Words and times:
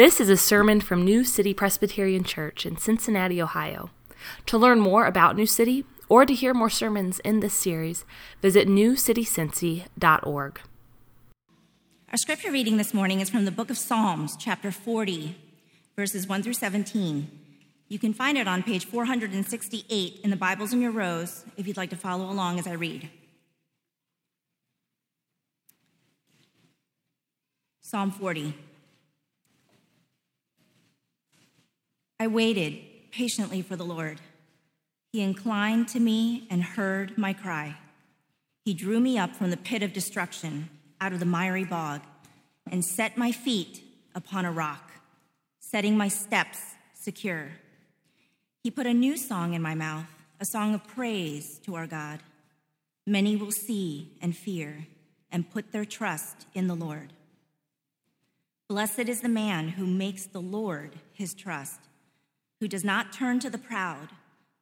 This 0.00 0.18
is 0.18 0.30
a 0.30 0.36
sermon 0.38 0.80
from 0.80 1.04
New 1.04 1.24
City 1.24 1.52
Presbyterian 1.52 2.24
Church 2.24 2.64
in 2.64 2.78
Cincinnati, 2.78 3.42
Ohio. 3.42 3.90
To 4.46 4.56
learn 4.56 4.80
more 4.80 5.04
about 5.04 5.36
New 5.36 5.44
City 5.44 5.84
or 6.08 6.24
to 6.24 6.32
hear 6.32 6.54
more 6.54 6.70
sermons 6.70 7.18
in 7.18 7.40
this 7.40 7.52
series, 7.52 8.06
visit 8.40 8.66
newcitycincy.org. 8.66 10.60
Our 12.10 12.16
scripture 12.16 12.50
reading 12.50 12.78
this 12.78 12.94
morning 12.94 13.20
is 13.20 13.28
from 13.28 13.44
the 13.44 13.50
book 13.50 13.68
of 13.68 13.76
Psalms, 13.76 14.38
chapter 14.38 14.72
40, 14.72 15.36
verses 15.96 16.26
1 16.26 16.44
through 16.44 16.54
17. 16.54 17.30
You 17.88 17.98
can 17.98 18.14
find 18.14 18.38
it 18.38 18.48
on 18.48 18.62
page 18.62 18.86
468 18.86 20.20
in 20.24 20.30
the 20.30 20.36
Bibles 20.36 20.72
in 20.72 20.80
your 20.80 20.92
rows 20.92 21.44
if 21.58 21.66
you'd 21.66 21.76
like 21.76 21.90
to 21.90 21.96
follow 21.96 22.30
along 22.30 22.58
as 22.58 22.66
I 22.66 22.72
read. 22.72 23.10
Psalm 27.82 28.10
40. 28.10 28.54
I 32.20 32.26
waited 32.26 32.78
patiently 33.12 33.62
for 33.62 33.76
the 33.76 33.84
Lord. 33.84 34.20
He 35.10 35.22
inclined 35.22 35.88
to 35.88 36.00
me 36.00 36.46
and 36.50 36.62
heard 36.62 37.16
my 37.16 37.32
cry. 37.32 37.78
He 38.62 38.74
drew 38.74 39.00
me 39.00 39.16
up 39.16 39.34
from 39.34 39.50
the 39.50 39.56
pit 39.56 39.82
of 39.82 39.94
destruction, 39.94 40.68
out 41.00 41.14
of 41.14 41.18
the 41.18 41.24
miry 41.24 41.64
bog, 41.64 42.02
and 42.70 42.84
set 42.84 43.16
my 43.16 43.32
feet 43.32 43.82
upon 44.14 44.44
a 44.44 44.52
rock, 44.52 44.92
setting 45.60 45.96
my 45.96 46.08
steps 46.08 46.58
secure. 46.92 47.52
He 48.62 48.70
put 48.70 48.86
a 48.86 48.92
new 48.92 49.16
song 49.16 49.54
in 49.54 49.62
my 49.62 49.74
mouth, 49.74 50.10
a 50.38 50.44
song 50.44 50.74
of 50.74 50.86
praise 50.86 51.58
to 51.60 51.74
our 51.74 51.86
God. 51.86 52.20
Many 53.06 53.34
will 53.34 53.50
see 53.50 54.12
and 54.20 54.36
fear 54.36 54.86
and 55.32 55.50
put 55.50 55.72
their 55.72 55.86
trust 55.86 56.44
in 56.52 56.66
the 56.66 56.74
Lord. 56.74 57.14
Blessed 58.68 59.08
is 59.08 59.22
the 59.22 59.28
man 59.30 59.68
who 59.68 59.86
makes 59.86 60.26
the 60.26 60.42
Lord 60.42 60.96
his 61.14 61.32
trust 61.32 61.80
who 62.60 62.68
does 62.68 62.84
not 62.84 63.12
turn 63.12 63.40
to 63.40 63.50
the 63.50 63.58
proud, 63.58 64.10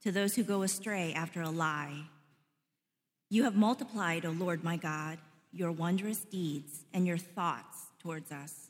to 0.03 0.13
those 0.13 0.37
who 0.37 0.43
go 0.45 0.63
astray 0.63 1.13
after 1.13 1.43
a 1.43 1.51
lie. 1.51 2.05
You 3.29 3.45
have 3.45 3.57
multiplied, 3.57 4.25
O 4.25 4.31
Lord 4.31 4.65
my 4.65 4.77
God, 4.77 5.19
your 5.53 5.73
wondrous 5.73 6.21
deeds 6.21 6.85
and 6.95 7.07
your 7.07 7.19
thoughts 7.19 7.89
towards 8.01 8.31
us. 8.31 8.69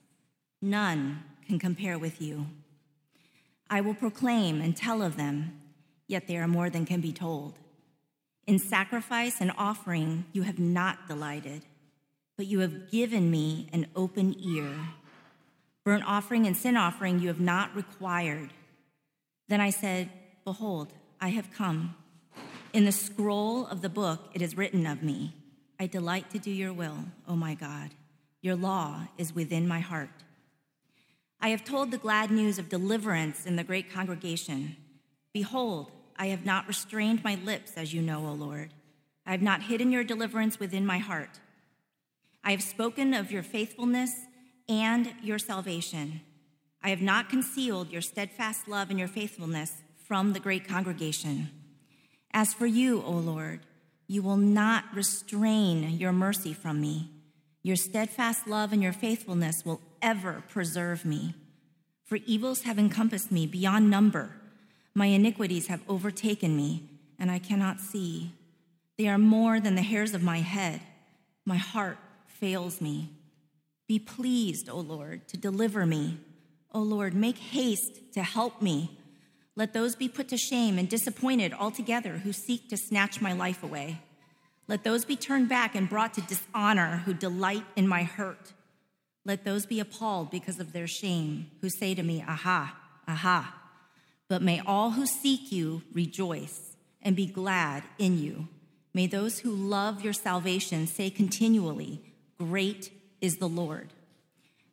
None 0.62 1.22
can 1.46 1.58
compare 1.58 1.98
with 1.98 2.20
you. 2.20 2.46
I 3.70 3.82
will 3.82 3.94
proclaim 3.94 4.60
and 4.60 4.76
tell 4.76 5.02
of 5.02 5.16
them, 5.16 5.60
yet 6.06 6.26
they 6.26 6.38
are 6.38 6.48
more 6.48 6.70
than 6.70 6.86
can 6.86 7.00
be 7.00 7.12
told. 7.12 7.58
In 8.46 8.58
sacrifice 8.58 9.36
and 9.40 9.52
offering 9.58 10.24
you 10.32 10.42
have 10.42 10.58
not 10.58 11.06
delighted, 11.06 11.62
but 12.38 12.46
you 12.46 12.60
have 12.60 12.90
given 12.90 13.30
me 13.30 13.68
an 13.74 13.86
open 13.94 14.34
ear. 14.40 14.70
Burnt 15.84 16.04
offering 16.06 16.46
and 16.46 16.56
sin 16.56 16.76
offering 16.76 17.20
you 17.20 17.28
have 17.28 17.40
not 17.40 17.76
required. 17.76 18.50
Then 19.48 19.60
I 19.60 19.70
said, 19.70 20.10
Behold, 20.44 20.92
I 21.20 21.30
have 21.30 21.52
come. 21.52 21.94
In 22.72 22.84
the 22.84 22.92
scroll 22.92 23.66
of 23.66 23.80
the 23.80 23.88
book 23.88 24.30
it 24.34 24.42
is 24.42 24.56
written 24.56 24.86
of 24.86 25.02
me, 25.02 25.34
I 25.80 25.86
delight 25.86 26.30
to 26.30 26.38
do 26.38 26.50
your 26.50 26.72
will, 26.72 26.98
O 27.26 27.34
my 27.34 27.54
God. 27.54 27.90
Your 28.40 28.56
law 28.56 29.08
is 29.16 29.34
within 29.34 29.66
my 29.66 29.80
heart. 29.80 30.10
I 31.40 31.48
have 31.48 31.64
told 31.64 31.90
the 31.90 31.98
glad 31.98 32.30
news 32.30 32.58
of 32.58 32.68
deliverance 32.68 33.46
in 33.46 33.56
the 33.56 33.64
great 33.64 33.92
congregation. 33.92 34.76
Behold, 35.32 35.90
I 36.16 36.26
have 36.26 36.44
not 36.44 36.66
restrained 36.66 37.22
my 37.22 37.36
lips, 37.36 37.74
as 37.76 37.94
you 37.94 38.02
know, 38.02 38.26
O 38.26 38.32
Lord. 38.32 38.70
I 39.24 39.30
have 39.30 39.42
not 39.42 39.62
hidden 39.62 39.92
your 39.92 40.04
deliverance 40.04 40.58
within 40.58 40.84
my 40.84 40.98
heart. 40.98 41.38
I 42.42 42.50
have 42.50 42.62
spoken 42.62 43.14
of 43.14 43.30
your 43.30 43.42
faithfulness 43.42 44.12
and 44.68 45.12
your 45.22 45.38
salvation. 45.38 46.22
I 46.88 46.92
have 46.92 47.02
not 47.02 47.28
concealed 47.28 47.92
your 47.92 48.00
steadfast 48.00 48.66
love 48.66 48.88
and 48.88 48.98
your 48.98 49.08
faithfulness 49.08 49.82
from 50.06 50.32
the 50.32 50.40
great 50.40 50.66
congregation. 50.66 51.50
As 52.32 52.54
for 52.54 52.64
you, 52.64 53.02
O 53.02 53.10
Lord, 53.10 53.60
you 54.06 54.22
will 54.22 54.38
not 54.38 54.84
restrain 54.94 55.98
your 55.98 56.12
mercy 56.12 56.54
from 56.54 56.80
me. 56.80 57.10
Your 57.62 57.76
steadfast 57.76 58.48
love 58.48 58.72
and 58.72 58.82
your 58.82 58.94
faithfulness 58.94 59.66
will 59.66 59.82
ever 60.00 60.42
preserve 60.48 61.04
me. 61.04 61.34
For 62.06 62.16
evils 62.24 62.62
have 62.62 62.78
encompassed 62.78 63.30
me 63.30 63.46
beyond 63.46 63.90
number. 63.90 64.30
My 64.94 65.08
iniquities 65.08 65.66
have 65.66 65.82
overtaken 65.90 66.56
me, 66.56 66.88
and 67.18 67.30
I 67.30 67.38
cannot 67.38 67.80
see. 67.82 68.32
They 68.96 69.08
are 69.08 69.18
more 69.18 69.60
than 69.60 69.74
the 69.74 69.82
hairs 69.82 70.14
of 70.14 70.22
my 70.22 70.38
head. 70.38 70.80
My 71.44 71.58
heart 71.58 71.98
fails 72.28 72.80
me. 72.80 73.10
Be 73.86 73.98
pleased, 73.98 74.70
O 74.70 74.78
Lord, 74.78 75.28
to 75.28 75.36
deliver 75.36 75.84
me. 75.84 76.16
O 76.72 76.80
Lord, 76.80 77.14
make 77.14 77.38
haste 77.38 78.12
to 78.12 78.22
help 78.22 78.60
me. 78.60 78.98
Let 79.56 79.72
those 79.72 79.96
be 79.96 80.08
put 80.08 80.28
to 80.28 80.36
shame 80.36 80.78
and 80.78 80.88
disappointed 80.88 81.52
altogether 81.52 82.18
who 82.18 82.32
seek 82.32 82.68
to 82.68 82.76
snatch 82.76 83.20
my 83.20 83.32
life 83.32 83.62
away. 83.62 84.00
Let 84.68 84.84
those 84.84 85.04
be 85.04 85.16
turned 85.16 85.48
back 85.48 85.74
and 85.74 85.88
brought 85.88 86.14
to 86.14 86.20
dishonor 86.20 86.98
who 87.04 87.14
delight 87.14 87.64
in 87.74 87.88
my 87.88 88.02
hurt. 88.02 88.52
Let 89.24 89.44
those 89.44 89.66
be 89.66 89.80
appalled 89.80 90.30
because 90.30 90.60
of 90.60 90.72
their 90.72 90.86
shame 90.86 91.50
who 91.60 91.70
say 91.70 91.94
to 91.94 92.02
me, 92.02 92.22
Aha, 92.26 92.76
aha. 93.06 93.54
But 94.28 94.42
may 94.42 94.60
all 94.60 94.90
who 94.90 95.06
seek 95.06 95.50
you 95.50 95.82
rejoice 95.92 96.76
and 97.02 97.16
be 97.16 97.26
glad 97.26 97.82
in 97.98 98.18
you. 98.18 98.48
May 98.92 99.06
those 99.06 99.40
who 99.40 99.50
love 99.50 100.02
your 100.02 100.12
salvation 100.12 100.86
say 100.86 101.08
continually, 101.08 102.02
Great 102.38 102.92
is 103.20 103.38
the 103.38 103.48
Lord. 103.48 103.92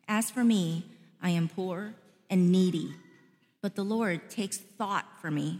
As 0.06 0.30
for 0.30 0.44
me, 0.44 0.84
I 1.26 1.30
am 1.30 1.48
poor 1.48 1.92
and 2.30 2.52
needy, 2.52 2.94
but 3.60 3.74
the 3.74 3.82
Lord 3.82 4.30
takes 4.30 4.58
thought 4.58 5.06
for 5.20 5.28
me. 5.28 5.58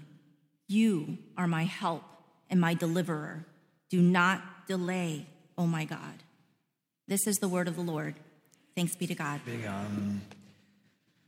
You 0.68 1.18
are 1.36 1.48
my 1.48 1.64
help 1.64 2.04
and 2.48 2.60
my 2.60 2.74
deliverer. 2.74 3.44
Do 3.90 4.00
not 4.00 4.68
delay, 4.68 5.26
oh 5.58 5.66
my 5.66 5.84
God. 5.84 6.22
This 7.08 7.26
is 7.26 7.38
the 7.38 7.48
word 7.48 7.66
of 7.66 7.74
the 7.74 7.82
Lord. 7.82 8.14
Thanks 8.76 8.94
be 8.94 9.08
to 9.08 9.16
God. 9.16 9.40
Um. 9.66 10.20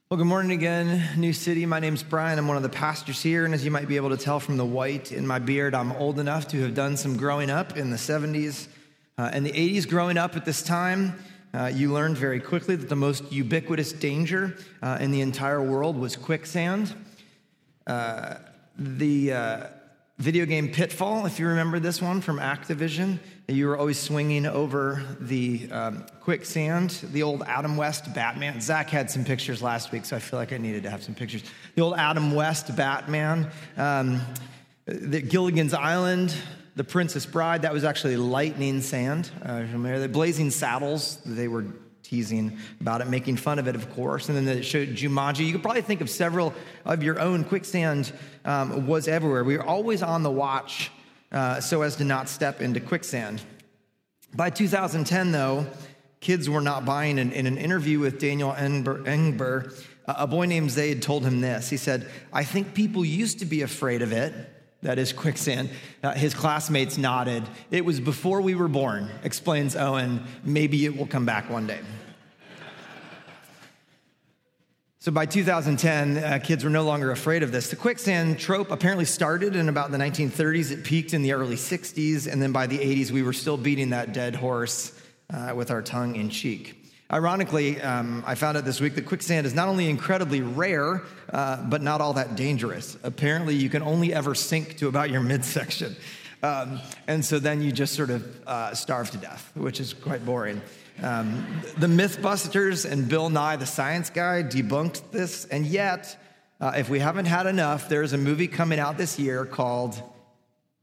Well, 0.08 0.18
good 0.18 0.28
morning 0.28 0.52
again, 0.52 1.02
New 1.16 1.32
City. 1.32 1.66
My 1.66 1.80
name's 1.80 2.04
Brian. 2.04 2.38
I'm 2.38 2.46
one 2.46 2.56
of 2.56 2.62
the 2.62 2.68
pastors 2.68 3.20
here, 3.20 3.44
and 3.44 3.52
as 3.52 3.64
you 3.64 3.72
might 3.72 3.88
be 3.88 3.96
able 3.96 4.10
to 4.10 4.16
tell 4.16 4.38
from 4.38 4.56
the 4.56 4.64
white 4.64 5.10
in 5.10 5.26
my 5.26 5.40
beard, 5.40 5.74
I'm 5.74 5.90
old 5.90 6.20
enough 6.20 6.46
to 6.48 6.62
have 6.62 6.74
done 6.74 6.96
some 6.96 7.16
growing 7.16 7.50
up 7.50 7.76
in 7.76 7.90
the 7.90 7.96
70s 7.96 8.68
uh, 9.18 9.30
and 9.32 9.44
the 9.44 9.50
80s. 9.50 9.88
Growing 9.88 10.16
up 10.16 10.36
at 10.36 10.44
this 10.44 10.62
time, 10.62 11.18
uh, 11.54 11.70
you 11.72 11.92
learned 11.92 12.16
very 12.16 12.40
quickly 12.40 12.76
that 12.76 12.88
the 12.88 12.96
most 12.96 13.32
ubiquitous 13.32 13.92
danger 13.92 14.56
uh, 14.82 14.98
in 15.00 15.10
the 15.10 15.20
entire 15.20 15.62
world 15.62 15.98
was 15.98 16.16
quicksand. 16.16 16.94
Uh, 17.86 18.34
the 18.78 19.32
uh, 19.32 19.66
video 20.18 20.44
game 20.44 20.70
Pitfall, 20.70 21.26
if 21.26 21.38
you 21.38 21.46
remember 21.46 21.78
this 21.78 22.02
one 22.02 22.20
from 22.20 22.38
Activision, 22.38 23.18
you 23.46 23.66
were 23.66 23.78
always 23.78 23.98
swinging 23.98 24.44
over 24.46 25.02
the 25.20 25.70
um, 25.72 26.04
quicksand. 26.20 26.90
The 27.12 27.22
old 27.22 27.42
Adam 27.44 27.76
West 27.76 28.12
Batman. 28.12 28.60
Zach 28.60 28.90
had 28.90 29.10
some 29.10 29.24
pictures 29.24 29.62
last 29.62 29.90
week, 29.90 30.04
so 30.04 30.16
I 30.16 30.18
feel 30.18 30.38
like 30.38 30.52
I 30.52 30.58
needed 30.58 30.82
to 30.82 30.90
have 30.90 31.02
some 31.02 31.14
pictures. 31.14 31.42
The 31.74 31.82
old 31.82 31.94
Adam 31.94 32.34
West 32.34 32.76
Batman. 32.76 33.48
Um, 33.76 34.20
the 34.86 35.20
Gilligan's 35.20 35.72
Island, 35.74 36.34
the 36.78 36.84
Princess 36.84 37.26
Bride, 37.26 37.62
that 37.62 37.72
was 37.72 37.82
actually 37.82 38.16
lightning 38.16 38.80
sand. 38.80 39.32
Uh, 39.44 39.64
the 39.98 40.08
Blazing 40.08 40.50
Saddles, 40.50 41.18
they 41.26 41.48
were 41.48 41.66
teasing 42.04 42.56
about 42.80 43.00
it, 43.00 43.08
making 43.08 43.36
fun 43.36 43.58
of 43.58 43.66
it, 43.66 43.74
of 43.74 43.92
course. 43.94 44.28
And 44.28 44.38
then 44.38 44.56
it 44.56 44.62
showed 44.62 44.90
Jumanji. 44.90 45.44
You 45.44 45.52
could 45.52 45.62
probably 45.62 45.82
think 45.82 46.00
of 46.00 46.08
several 46.08 46.54
of 46.84 47.02
your 47.02 47.18
own. 47.18 47.42
Quicksand 47.42 48.12
um, 48.44 48.86
was 48.86 49.08
everywhere. 49.08 49.42
We 49.42 49.56
were 49.56 49.64
always 49.64 50.04
on 50.04 50.22
the 50.22 50.30
watch 50.30 50.92
uh, 51.32 51.60
so 51.60 51.82
as 51.82 51.96
to 51.96 52.04
not 52.04 52.28
step 52.28 52.60
into 52.62 52.78
quicksand. 52.78 53.42
By 54.36 54.48
2010, 54.48 55.32
though, 55.32 55.66
kids 56.20 56.48
were 56.48 56.60
not 56.60 56.84
buying. 56.84 57.18
In, 57.18 57.32
in 57.32 57.46
an 57.46 57.58
interview 57.58 57.98
with 57.98 58.20
Daniel 58.20 58.52
Engber, 58.52 59.84
a 60.06 60.28
boy 60.28 60.46
named 60.46 60.70
Zaid 60.70 61.02
told 61.02 61.24
him 61.24 61.40
this. 61.40 61.68
He 61.70 61.76
said, 61.76 62.08
I 62.32 62.44
think 62.44 62.72
people 62.72 63.04
used 63.04 63.40
to 63.40 63.46
be 63.46 63.62
afraid 63.62 64.00
of 64.00 64.12
it 64.12 64.32
that 64.82 64.98
is 64.98 65.12
quicksand. 65.12 65.70
Uh, 66.02 66.12
his 66.14 66.34
classmates 66.34 66.98
nodded. 66.98 67.42
It 67.70 67.84
was 67.84 67.98
before 68.00 68.40
we 68.40 68.54
were 68.54 68.68
born, 68.68 69.10
explains 69.24 69.74
Owen. 69.74 70.24
Maybe 70.44 70.84
it 70.84 70.96
will 70.96 71.06
come 71.06 71.26
back 71.26 71.50
one 71.50 71.66
day. 71.66 71.80
So 75.00 75.12
by 75.12 75.26
2010, 75.26 76.18
uh, 76.18 76.38
kids 76.42 76.64
were 76.64 76.70
no 76.70 76.82
longer 76.82 77.12
afraid 77.12 77.42
of 77.42 77.52
this. 77.52 77.70
The 77.70 77.76
quicksand 77.76 78.38
trope 78.38 78.70
apparently 78.70 79.04
started 79.04 79.56
in 79.56 79.68
about 79.68 79.90
the 79.90 79.96
1930s. 79.96 80.72
It 80.72 80.84
peaked 80.84 81.14
in 81.14 81.22
the 81.22 81.32
early 81.32 81.56
60s, 81.56 82.30
and 82.30 82.42
then 82.42 82.52
by 82.52 82.66
the 82.66 82.78
80s, 82.78 83.10
we 83.10 83.22
were 83.22 83.32
still 83.32 83.56
beating 83.56 83.90
that 83.90 84.12
dead 84.12 84.34
horse 84.34 85.00
uh, 85.32 85.52
with 85.54 85.70
our 85.70 85.82
tongue 85.82 86.16
in 86.16 86.30
cheek. 86.30 86.77
Ironically, 87.10 87.80
um, 87.80 88.22
I 88.26 88.34
found 88.34 88.58
out 88.58 88.66
this 88.66 88.82
week 88.82 88.94
that 88.96 89.06
quicksand 89.06 89.46
is 89.46 89.54
not 89.54 89.68
only 89.68 89.88
incredibly 89.88 90.42
rare, 90.42 91.02
uh, 91.32 91.62
but 91.64 91.80
not 91.80 92.02
all 92.02 92.12
that 92.14 92.36
dangerous. 92.36 92.98
Apparently, 93.02 93.54
you 93.54 93.70
can 93.70 93.82
only 93.82 94.12
ever 94.12 94.34
sink 94.34 94.76
to 94.78 94.88
about 94.88 95.08
your 95.08 95.20
midsection. 95.22 95.96
Um, 96.42 96.80
and 97.06 97.24
so 97.24 97.38
then 97.38 97.62
you 97.62 97.72
just 97.72 97.94
sort 97.94 98.10
of 98.10 98.46
uh, 98.46 98.74
starve 98.74 99.10
to 99.12 99.16
death, 99.16 99.50
which 99.54 99.80
is 99.80 99.94
quite 99.94 100.26
boring. 100.26 100.60
Um, 101.02 101.62
the 101.78 101.86
Mythbusters 101.86 102.84
and 102.90 103.08
Bill 103.08 103.30
Nye, 103.30 103.56
the 103.56 103.66
science 103.66 104.10
guy, 104.10 104.42
debunked 104.42 105.10
this, 105.10 105.46
and 105.46 105.64
yet, 105.64 106.22
uh, 106.60 106.74
if 106.76 106.90
we 106.90 106.98
haven't 106.98 107.26
had 107.26 107.46
enough, 107.46 107.88
there's 107.88 108.12
a 108.12 108.18
movie 108.18 108.48
coming 108.48 108.78
out 108.78 108.98
this 108.98 109.18
year 109.18 109.46
called 109.46 110.02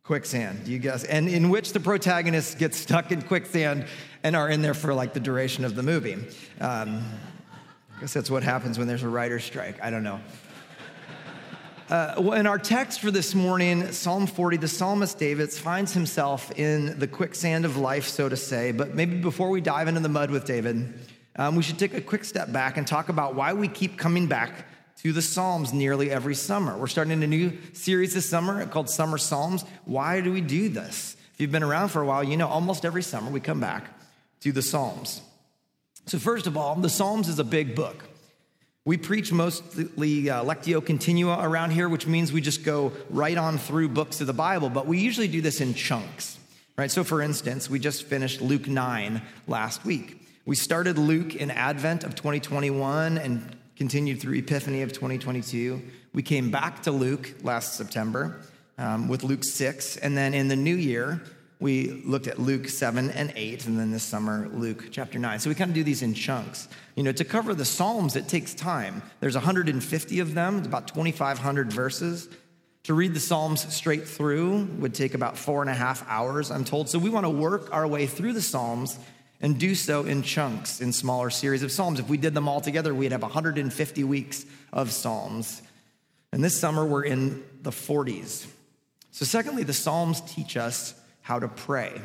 Quicksand. 0.04 0.66
Do 0.66 0.71
you 0.71 0.80
guess? 0.80 1.04
And 1.04 1.28
in 1.28 1.50
which 1.50 1.74
the 1.74 1.80
protagonist 1.80 2.57
gets 2.57 2.78
stuck 2.78 3.12
in 3.12 3.21
quicksand 3.21 3.86
and 4.25 4.36
are 4.36 4.50
in 4.50 4.63
there 4.63 4.74
for 4.74 4.92
like 4.92 5.13
the 5.13 5.19
duration 5.19 5.63
of 5.63 5.75
the 5.75 5.83
movie. 5.83 6.16
Um, 6.60 7.06
I 7.95 8.01
guess 8.01 8.12
that's 8.12 8.31
what 8.31 8.42
happens 8.42 8.80
when 8.80 8.88
there's 8.88 9.04
a 9.04 9.07
writer's 9.07 9.44
strike. 9.44 9.77
I 9.83 9.92
don't 9.92 10.01
know. 10.01 10.19
Uh, 11.92 12.16
well, 12.18 12.33
in 12.33 12.48
our 12.48 12.57
text 12.57 13.01
for 13.01 13.12
this 13.12 13.36
morning, 13.36 13.92
Psalm 13.92 14.25
40, 14.25 14.57
the 14.57 14.68
psalmist 14.68 15.19
David 15.19 15.54
finds 15.54 15.94
himself 15.94 16.51
in 16.57 16.98
the 16.98 17.06
quicksand 17.07 17.66
of 17.66 17.77
life, 17.77 18.07
so 18.07 18.27
to 18.27 18.36
say. 18.36 18.72
But 18.72 18.95
maybe 18.95 19.16
before 19.22 19.51
we 19.51 19.62
dive 19.62 19.88
into 19.88 20.01
the 20.01 20.10
mud 20.10 20.31
with 20.31 20.45
David, 20.45 20.92
um, 21.36 21.56
we 21.56 21.62
should 21.62 21.78
take 21.78 21.94
a 21.94 22.01
quick 22.01 22.24
step 22.24 22.51
back 22.51 22.78
and 22.78 22.88
talk 22.88 23.10
about 23.10 23.36
why 23.36 23.54
we 23.54 23.68
keep 23.68 23.95
coming 23.95 24.25
back 24.25 24.66
to 25.04 25.13
the 25.13 25.21
Psalms 25.21 25.71
nearly 25.71 26.10
every 26.10 26.33
summer. 26.33 26.75
We're 26.75 26.88
starting 26.88 27.21
a 27.21 27.28
new 27.28 27.56
series 27.74 28.16
this 28.16 28.28
summer 28.28 28.66
called 28.66 28.89
Summer 28.89 29.19
Psalms. 29.19 29.63
Why 29.83 30.19
do 30.21 30.31
we 30.31 30.42
do 30.42 30.69
this? 30.69 31.16
If 31.36 31.42
you've 31.42 31.51
been 31.51 31.62
around 31.62 31.89
for 31.89 32.01
a 32.01 32.06
while, 32.07 32.24
you 32.24 32.38
know 32.38 32.48
almost 32.48 32.86
every 32.86 33.04
summer 33.04 33.30
we 33.30 33.39
come 33.39 33.60
back 33.60 33.92
to 34.41 34.51
the 34.51 34.61
Psalms. 34.61 35.21
So, 36.05 36.19
first 36.19 36.47
of 36.47 36.55
all, 36.55 36.75
the 36.75 36.89
Psalms 36.89 37.27
is 37.27 37.39
a 37.39 37.43
big 37.43 37.75
book. 37.75 38.05
We 38.85 38.97
preach 38.97 39.31
mostly 39.31 40.29
uh, 40.29 40.43
Lectio 40.43 40.85
Continua 40.85 41.39
around 41.41 41.71
here, 41.71 41.89
which 41.89 42.05
means 42.05 42.31
we 42.31 42.41
just 42.41 42.63
go 42.63 42.91
right 43.09 43.37
on 43.37 43.57
through 43.57 43.89
books 43.89 44.21
of 44.21 44.27
the 44.27 44.33
Bible, 44.33 44.69
but 44.69 44.85
we 44.85 44.99
usually 44.99 45.27
do 45.27 45.41
this 45.41 45.59
in 45.59 45.73
chunks, 45.73 46.37
right? 46.77 46.91
So, 46.91 47.03
for 47.03 47.21
instance, 47.21 47.67
we 47.67 47.79
just 47.79 48.03
finished 48.03 48.41
Luke 48.41 48.67
9 48.67 49.23
last 49.47 49.83
week. 49.85 50.21
We 50.45 50.55
started 50.55 50.99
Luke 50.99 51.35
in 51.35 51.49
Advent 51.49 52.03
of 52.03 52.13
2021 52.13 53.17
and 53.17 53.55
continued 53.75 54.21
through 54.21 54.37
Epiphany 54.37 54.83
of 54.83 54.93
2022. 54.93 55.81
We 56.13 56.21
came 56.21 56.51
back 56.51 56.83
to 56.83 56.91
Luke 56.91 57.33
last 57.41 57.73
September 57.73 58.39
um, 58.77 59.07
with 59.07 59.23
Luke 59.23 59.43
6, 59.43 59.97
and 59.97 60.15
then 60.15 60.35
in 60.35 60.47
the 60.47 60.55
new 60.55 60.75
year, 60.75 61.23
we 61.60 62.02
looked 62.06 62.28
at 62.28 62.40
Luke 62.40 62.68
7 62.68 63.10
and 63.12 63.31
8, 63.36 63.68
and 63.68 63.80
then 63.80 63.92
this 63.92 64.04
summer, 64.04 64.50
Luke 64.54 64.90
chapter 64.92 65.18
9. 65.18 65.40
So 65.40 65.50
we 65.50 65.56
kind 65.56 65.69
of 65.69 65.75
do 65.75 65.84
these 65.84 66.02
in 66.02 66.13
chunks. 66.13 66.68
You 66.96 67.04
know, 67.04 67.13
to 67.13 67.24
cover 67.24 67.54
the 67.54 67.66
Psalms, 67.66 68.16
it 68.16 68.28
takes 68.28 68.54
time. 68.54 69.02
There's 69.22 69.36
150 69.36 70.19
of 70.19 70.34
them, 70.34 70.57
it's 70.57 70.68
about 70.68 70.88
2,500 70.88 71.72
verses. 71.72 72.28
To 72.84 72.94
read 72.94 73.13
the 73.13 73.19
Psalms 73.19 73.74
straight 73.74 74.07
through 74.07 74.66
would 74.80 74.94
take 74.94 75.16
about 75.16 75.38
four 75.38 75.62
and 75.62 75.72
a 75.72 75.74
half 75.74 76.07
hours, 76.07 76.52
I'm 76.52 76.66
told. 76.66 76.88
So 76.88 77.00
we 77.00 77.10
want 77.10 77.25
to 77.25 77.31
work 77.31 77.69
our 77.72 77.88
way 77.88 78.06
through 78.06 78.34
the 78.34 78.42
Psalms 78.42 79.00
and 79.42 79.57
do 79.57 79.75
so 79.75 80.04
in 80.06 80.22
chunks, 80.22 80.81
in 80.81 80.94
smaller 80.94 81.30
series 81.30 81.63
of 81.63 81.72
Psalms. 81.72 82.00
If 82.00 82.10
we 82.10 82.18
did 82.18 82.34
them 82.34 82.48
all 82.48 82.62
together, 82.62 82.94
we'd 82.94 83.12
have 83.12 83.22
150 83.22 84.04
weeks 84.04 84.46
of 84.72 84.92
Psalms. 84.92 85.62
And 86.31 86.44
this 86.44 86.60
summer, 86.60 86.86
we're 86.86 87.06
in 87.06 87.44
the 87.62 87.72
40s. 87.72 88.46
So, 89.12 89.25
secondly, 89.25 89.63
the 89.63 89.74
Psalms 89.74 90.22
teach 90.22 90.57
us 90.57 90.94
how 91.25 91.39
to 91.39 91.48
pray. 91.48 92.00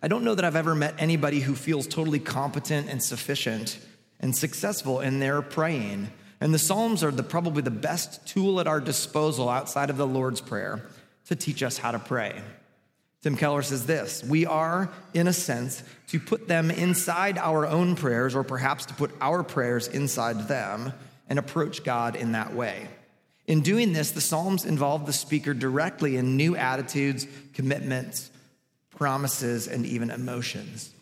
I 0.00 0.06
don't 0.06 0.22
know 0.22 0.36
that 0.36 0.44
I've 0.44 0.54
ever 0.54 0.76
met 0.76 0.94
anybody 0.98 1.40
who 1.40 1.56
feels 1.56 1.88
totally 1.88 2.20
competent 2.20 2.88
and 2.88 3.02
sufficient 3.02 3.76
and 4.20 4.36
successful 4.36 5.00
in 5.00 5.18
their 5.18 5.42
praying. 5.42 6.12
And 6.40 6.54
the 6.54 6.60
Psalms 6.60 7.02
are 7.02 7.10
the, 7.10 7.24
probably 7.24 7.60
the 7.60 7.72
best 7.72 8.24
tool 8.24 8.60
at 8.60 8.68
our 8.68 8.80
disposal 8.80 9.48
outside 9.48 9.90
of 9.90 9.96
the 9.96 10.06
Lord's 10.06 10.40
Prayer 10.40 10.86
to 11.26 11.34
teach 11.34 11.60
us 11.60 11.76
how 11.76 11.90
to 11.90 11.98
pray. 11.98 12.40
Tim 13.22 13.36
Keller 13.36 13.62
says 13.62 13.84
this 13.84 14.22
We 14.22 14.46
are, 14.46 14.92
in 15.12 15.26
a 15.26 15.32
sense, 15.32 15.82
to 16.10 16.20
put 16.20 16.46
them 16.46 16.70
inside 16.70 17.36
our 17.36 17.66
own 17.66 17.96
prayers, 17.96 18.36
or 18.36 18.44
perhaps 18.44 18.86
to 18.86 18.94
put 18.94 19.10
our 19.20 19.42
prayers 19.42 19.88
inside 19.88 20.46
them 20.46 20.92
and 21.28 21.36
approach 21.36 21.82
God 21.82 22.14
in 22.14 22.30
that 22.30 22.54
way. 22.54 22.86
In 23.48 23.62
doing 23.62 23.94
this, 23.94 24.10
the 24.10 24.20
Psalms 24.20 24.66
involve 24.66 25.06
the 25.06 25.12
speaker 25.12 25.54
directly 25.54 26.16
in 26.16 26.36
new 26.36 26.54
attitudes, 26.54 27.26
commitments, 27.54 28.30
promises, 28.90 29.66
and 29.66 29.86
even 29.86 30.10
emotions. 30.10 30.92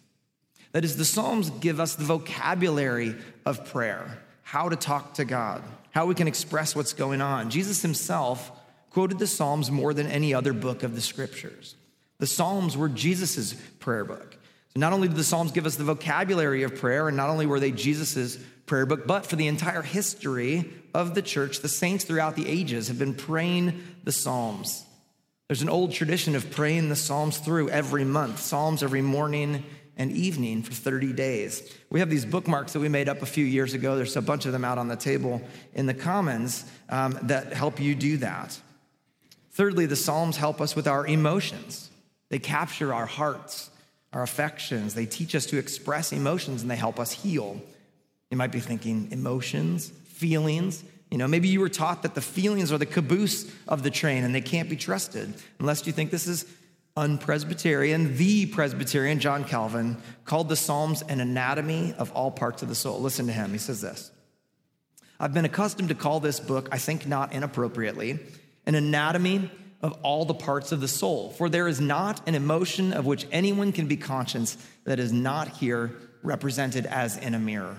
That 0.71 0.85
is, 0.85 0.97
the 0.97 1.05
Psalms 1.05 1.51
give 1.51 1.81
us 1.81 1.97
the 1.97 2.05
vocabulary 2.05 3.17
of 3.45 3.65
prayer, 3.73 4.23
how 4.43 4.69
to 4.69 4.77
talk 4.77 5.15
to 5.15 5.25
God, 5.25 5.65
how 5.91 6.07
we 6.07 6.15
can 6.15 6.29
express 6.29 6.77
what's 6.77 6.93
going 6.93 7.21
on. 7.21 7.51
Jesus 7.51 7.83
himself 7.83 8.53
quoted 8.91 9.19
the 9.19 9.27
Psalms 9.27 9.69
more 9.69 9.93
than 9.93 10.07
any 10.07 10.33
other 10.33 10.53
book 10.53 10.85
of 10.85 10.95
the 10.95 11.01
scriptures. 11.01 11.75
The 12.19 12.29
Psalms 12.29 12.77
were 12.77 12.89
Jesus' 12.89 13.55
prayer 13.81 14.05
book. 14.05 14.39
So 14.73 14.79
not 14.79 14.93
only 14.93 15.09
did 15.09 15.17
the 15.17 15.25
Psalms 15.25 15.51
give 15.51 15.67
us 15.67 15.75
the 15.75 15.85
vocabulary 15.85 16.63
of 16.63 16.77
prayer, 16.77 17.09
and 17.09 17.17
not 17.17 17.29
only 17.29 17.47
were 17.47 17.59
they 17.59 17.73
Jesus' 17.73 18.39
prayer 18.67 18.87
book, 18.87 19.05
but 19.05 19.27
for 19.27 19.35
the 19.35 19.49
entire 19.49 19.83
history 19.83 20.71
of 20.97 21.15
the 21.15 21.21
church, 21.21 21.61
the 21.61 21.69
saints 21.69 22.05
throughout 22.05 22.37
the 22.37 22.49
ages 22.49 22.89
have 22.89 22.99
been 22.99 23.13
praying 23.13 23.85
the 24.05 24.13
Psalms. 24.13 24.83
There's 25.47 25.61
an 25.61 25.69
old 25.69 25.93
tradition 25.93 26.35
of 26.35 26.51
praying 26.51 26.89
the 26.89 26.97
Psalms 26.97 27.37
through 27.37 27.69
every 27.69 28.05
month, 28.05 28.41
Psalms 28.41 28.83
every 28.83 29.03
morning 29.03 29.63
and 29.99 30.11
evening 30.11 30.63
for 30.63 30.73
30 30.73 31.13
days. 31.13 31.71
We 31.91 32.01
have 32.01 32.09
these 32.09 32.25
bookmarks 32.25 32.73
that 32.73 32.81
we 32.81 32.89
made 32.89 33.11
up 33.11 33.21
a 33.21 33.27
few 33.27 33.45
years 33.45 33.75
ago. 33.75 33.95
There's 33.95 34.17
a 34.17 34.23
bunch 34.23 34.47
of 34.47 34.53
them 34.53 34.65
out 34.65 34.79
on 34.79 34.89
the 34.89 34.97
table 34.97 35.43
in 35.75 35.85
the 35.85 35.93
Commons 35.93 36.65
um, 36.89 37.19
that 37.25 37.53
help 37.53 37.79
you 37.79 37.95
do 37.95 38.17
that. 38.19 38.59
Thirdly, 39.53 39.85
the 39.85 39.97
Psalms 39.97 40.39
help 40.39 40.63
us 40.63 40.75
with 40.75 40.89
our 40.89 41.07
emotions. 41.07 41.91
They 42.31 42.39
capture 42.39 42.95
our 42.95 43.07
hearts, 43.07 43.69
our 44.15 44.23
affections. 44.23 44.95
They 44.95 45.07
teach 45.07 45.35
us 45.35 45.45
to 45.47 45.59
express 45.59 46.11
emotions 46.11 46.63
and 46.63 46.71
they 46.71 46.77
help 46.77 46.99
us 46.99 47.13
heal. 47.13 47.61
You 48.31 48.39
might 48.39 48.53
be 48.53 48.61
thinking, 48.61 49.09
emotions, 49.13 49.93
feelings. 50.17 50.83
You 51.11 51.19
know, 51.19 51.29
maybe 51.29 51.49
you 51.49 51.61
were 51.61 51.69
taught 51.69 52.03
that 52.03 52.15
the 52.15 52.21
feelings 52.21 52.73
are 52.73 52.79
the 52.79 52.87
caboose 52.87 53.51
of 53.69 53.83
the 53.83 53.91
train 53.91 54.25
and 54.25 54.35
they 54.35 54.41
can't 54.41 54.69
be 54.69 54.77
trusted 54.77 55.33
unless 55.61 55.87
you 55.87 55.93
think 55.93 56.11
this 56.11 56.27
is 56.27 56.47
unpresbyterian. 56.97 58.17
The 58.17 58.47
Presbyterian, 58.47 59.21
John 59.21 59.45
Calvin, 59.45 59.99
called 60.25 60.49
the 60.49 60.57
Psalms 60.57 61.03
an 61.03 61.21
anatomy 61.21 61.95
of 61.99 62.11
all 62.13 62.31
parts 62.31 62.63
of 62.63 62.69
the 62.69 62.75
soul. 62.75 63.01
Listen 63.01 63.27
to 63.27 63.33
him. 63.33 63.53
He 63.53 63.59
says 63.59 63.81
this 63.81 64.11
I've 65.21 65.35
been 65.35 65.45
accustomed 65.45 65.91
to 65.91 65.95
call 65.95 66.21
this 66.21 66.41
book, 66.41 66.69
I 66.73 66.79
think 66.79 67.07
not 67.07 67.33
inappropriately, 67.33 68.19
an 68.67 68.75
anatomy 68.75 69.51
of 69.83 69.93
all 70.03 70.25
the 70.25 70.35
parts 70.35 70.73
of 70.73 70.81
the 70.81 70.89
soul. 70.89 71.31
For 71.31 71.49
there 71.49 71.69
is 71.69 71.81
not 71.81 72.27
an 72.27 72.35
emotion 72.35 72.93
of 72.93 73.07
which 73.07 73.27
anyone 73.31 73.73
can 73.73 73.87
be 73.87 73.97
conscious 73.97 74.57
that 74.85 74.99
is 74.99 75.13
not 75.13 75.49
here 75.49 75.95
represented 76.23 76.87
as 76.87 77.17
in 77.17 77.35
a 77.35 77.39
mirror. 77.39 77.77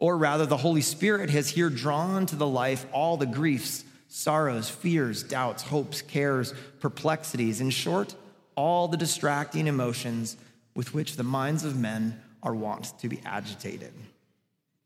Or 0.00 0.16
rather, 0.16 0.46
the 0.46 0.56
Holy 0.56 0.80
Spirit 0.80 1.28
has 1.30 1.50
here 1.50 1.68
drawn 1.68 2.24
to 2.26 2.36
the 2.36 2.46
life 2.46 2.86
all 2.90 3.18
the 3.18 3.26
griefs, 3.26 3.84
sorrows, 4.08 4.68
fears, 4.68 5.22
doubts, 5.22 5.62
hopes, 5.62 6.00
cares, 6.00 6.54
perplexities, 6.80 7.60
in 7.60 7.68
short, 7.68 8.16
all 8.56 8.88
the 8.88 8.96
distracting 8.96 9.66
emotions 9.66 10.38
with 10.74 10.94
which 10.94 11.16
the 11.16 11.22
minds 11.22 11.64
of 11.64 11.78
men 11.78 12.18
are 12.42 12.54
wont 12.54 12.98
to 13.00 13.08
be 13.10 13.20
agitated. 13.26 13.92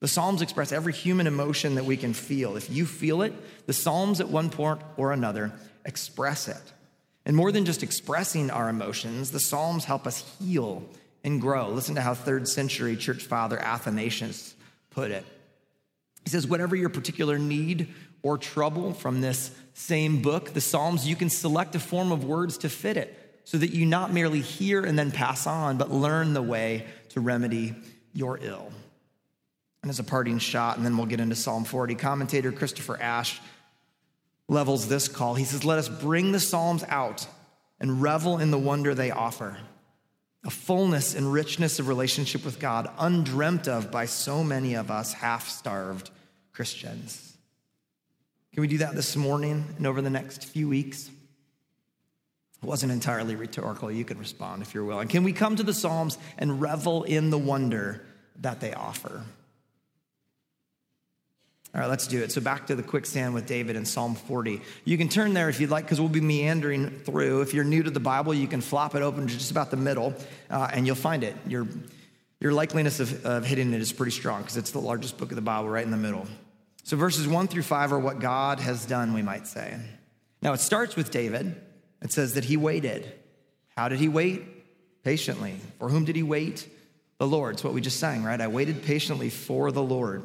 The 0.01 0.09
Psalms 0.09 0.43
express 0.43 0.73
every 0.73 0.93
human 0.93 1.29
emotion 1.29 1.77
that 1.77 1.85
we 1.85 1.97
can 1.97 2.13
feel. 2.13 2.57
If 2.57 2.69
you 2.69 2.85
feel 2.85 3.23
it, 3.23 3.33
the 3.67 3.73
Psalms 3.73 4.21
at 4.21 4.29
one 4.29 4.51
point 4.51 4.83
or 4.97 5.13
another 5.13 5.53
express 5.85 6.49
it. 6.49 6.73
And 7.25 7.37
more 7.37 7.53
than 7.53 7.65
just 7.65 7.85
expressing 7.85 8.51
our 8.51 8.69
emotions, 8.69 9.31
the 9.31 9.41
Psalms 9.41 9.85
help 9.85 10.09
us 10.09 10.25
heal 10.41 10.85
and 11.23 11.41
grow. 11.41 11.69
Listen 11.69 11.95
to 11.95 12.01
how 12.01 12.15
third 12.15 12.49
century 12.49 12.97
church 12.97 13.23
father 13.23 13.59
Athanasius 13.59 14.57
put 14.95 15.11
it. 15.11 15.25
He 16.25 16.31
says, 16.31 16.47
Whatever 16.47 16.77
your 16.77 16.89
particular 16.89 17.39
need 17.39 17.93
or 18.23 18.39
trouble 18.39 18.95
from 18.95 19.21
this 19.21 19.51
same 19.75 20.23
book, 20.23 20.53
the 20.53 20.61
Psalms, 20.61 21.07
you 21.07 21.17
can 21.17 21.29
select 21.29 21.75
a 21.75 21.81
form 21.81 22.13
of 22.13 22.25
words 22.25 22.59
to 22.59 22.69
fit 22.69 22.97
it 22.97 23.41
so 23.45 23.59
that 23.59 23.75
you 23.75 23.85
not 23.85 24.13
merely 24.13 24.41
hear 24.41 24.85
and 24.85 24.99
then 24.99 25.11
pass 25.11 25.47
on, 25.47 25.77
but 25.77 25.91
learn 25.91 26.33
the 26.33 26.43
way 26.43 26.87
to 27.11 27.21
remedy 27.21 27.75
your 28.15 28.39
ill. 28.41 28.73
And 29.83 29.91
as 29.91 29.99
a 29.99 30.05
parting 30.05 30.39
shot, 30.39 30.79
and 30.79 30.87
then 30.87 30.97
we'll 30.97 31.07
get 31.07 31.21
into 31.21 31.37
Psalm 31.37 31.65
40, 31.65 31.95
commentator 31.97 32.51
Christopher 32.53 32.99
Ash 33.01 33.39
levels 34.49 34.89
this 34.89 35.09
call. 35.09 35.35
He 35.35 35.45
says, 35.45 35.65
Let 35.65 35.79
us 35.79 35.89
bring 35.91 36.33
the 36.33 36.41
Psalms 36.41 36.85
out 36.89 37.27
and 37.81 38.01
revel 38.01 38.39
in 38.39 38.51
the 38.51 38.59
wonder 38.59 38.95
they 38.95 39.11
offer 39.11 39.59
a 40.45 40.51
fullness 40.51 41.15
and 41.15 41.33
richness 41.33 41.79
of 41.79 41.89
relationship 41.89 42.45
with 42.45 42.61
God 42.61 42.91
undreamt 42.99 43.67
of 43.67 43.91
by 43.91 44.07
so 44.07 44.45
many 44.45 44.75
of 44.75 44.91
us 44.91 45.13
half 45.15 45.49
starved 45.49 46.11
Christians. 46.53 47.37
Can 48.53 48.61
we 48.61 48.69
do 48.69 48.79
that 48.79 48.95
this 48.95 49.17
morning 49.17 49.65
and 49.77 49.87
over 49.87 50.01
the 50.03 50.11
next 50.11 50.45
few 50.45 50.69
weeks? 50.69 51.11
It 52.63 52.67
wasn't 52.67 52.93
entirely 52.93 53.37
rhetorical. 53.37 53.91
You 53.91 54.05
can 54.05 54.19
respond 54.19 54.63
if 54.63 54.75
you're 54.75 54.85
willing. 54.85 55.09
Can 55.09 55.25
we 55.25 55.33
come 55.33 55.57
to 55.57 55.63
the 55.63 55.75
Psalms 55.75 56.19
and 56.39 56.61
revel 56.61 57.03
in 57.03 57.31
the 57.31 57.39
wonder 57.39 58.07
that 58.41 58.61
they 58.61 58.73
offer? 58.73 59.23
All 61.75 61.81
right, 61.81 61.91
let's 61.91 62.07
do 62.07 62.23
it. 62.23 62.31
So 62.31 62.41
back 62.41 62.69
to 62.69 62.77
the 62.77 62.85
quicksand 62.85 63.35
with 63.35 63.47
David 63.47 63.75
in 63.75 63.85
Psalm 63.85 64.15
40. 64.15 64.61
You 64.85 64.97
can 64.97 65.09
turn 65.09 65.35
there 65.35 65.49
if 65.49 65.59
you'd 65.59 65.71
like, 65.71 65.85
because 65.85 66.01
we'll 66.01 66.09
be 66.09 66.21
meandering 66.21 66.91
through. 66.91 67.41
If 67.41 67.53
you're 67.53 67.65
new 67.65 67.83
to 67.83 67.91
the 67.91 67.99
Bible, 67.99 68.33
you 68.33 68.47
can 68.47 68.61
flop 68.61 68.95
it 68.95 69.03
open 69.03 69.27
to 69.27 69.33
just 69.33 69.51
about 69.51 69.73
the 69.73 69.77
middle, 69.77 70.15
uh, 70.51 70.69
and 70.73 70.87
you'll 70.87 70.95
find 70.95 71.25
it. 71.25 71.35
You're, 71.49 71.67
your 72.39 72.53
likeliness 72.53 73.01
of, 73.01 73.27
of 73.27 73.45
hitting 73.45 73.73
it 73.73 73.81
is 73.81 73.93
pretty 73.93 74.13
strong 74.13 74.43
because 74.43 74.57
it's 74.57 74.71
the 74.71 74.81
largest 74.81 75.19
book 75.19 75.33
of 75.33 75.37
the 75.37 75.43
Bible 75.43 75.69
right 75.69 75.85
in 75.85 75.91
the 75.91 75.97
middle. 75.97 76.29
So 76.85 76.97
verses 76.97 77.27
one 77.27 77.49
through 77.49 77.63
five 77.63 77.93
are 77.93 77.99
what 77.99 78.21
God 78.21 78.61
has 78.61 78.87
done, 78.87 79.13
we 79.13 79.23
might 79.23 79.49
say. 79.49 79.77
Now 80.43 80.53
it 80.53 80.61
starts 80.61 80.95
with 80.95 81.11
David. 81.11 81.61
It 82.03 82.13
says 82.13 82.35
that 82.35 82.45
he 82.45 82.57
waited. 82.57 83.11
How 83.77 83.89
did 83.89 83.99
he 83.99 84.09
wait? 84.09 85.03
Patiently. 85.03 85.57
For 85.81 85.89
whom 85.89 86.05
did 86.05 86.15
he 86.15 86.23
wait? 86.23 86.69
The 87.19 87.27
Lord. 87.27 87.55
It's 87.55 87.65
what 87.65 87.73
we 87.73 87.81
just 87.81 87.99
sang, 87.99 88.23
right? 88.23 88.41
I 88.41 88.47
waited 88.47 88.85
patiently 88.85 89.31
for 89.31 89.73
the 89.73 89.83
Lord. 89.83 90.23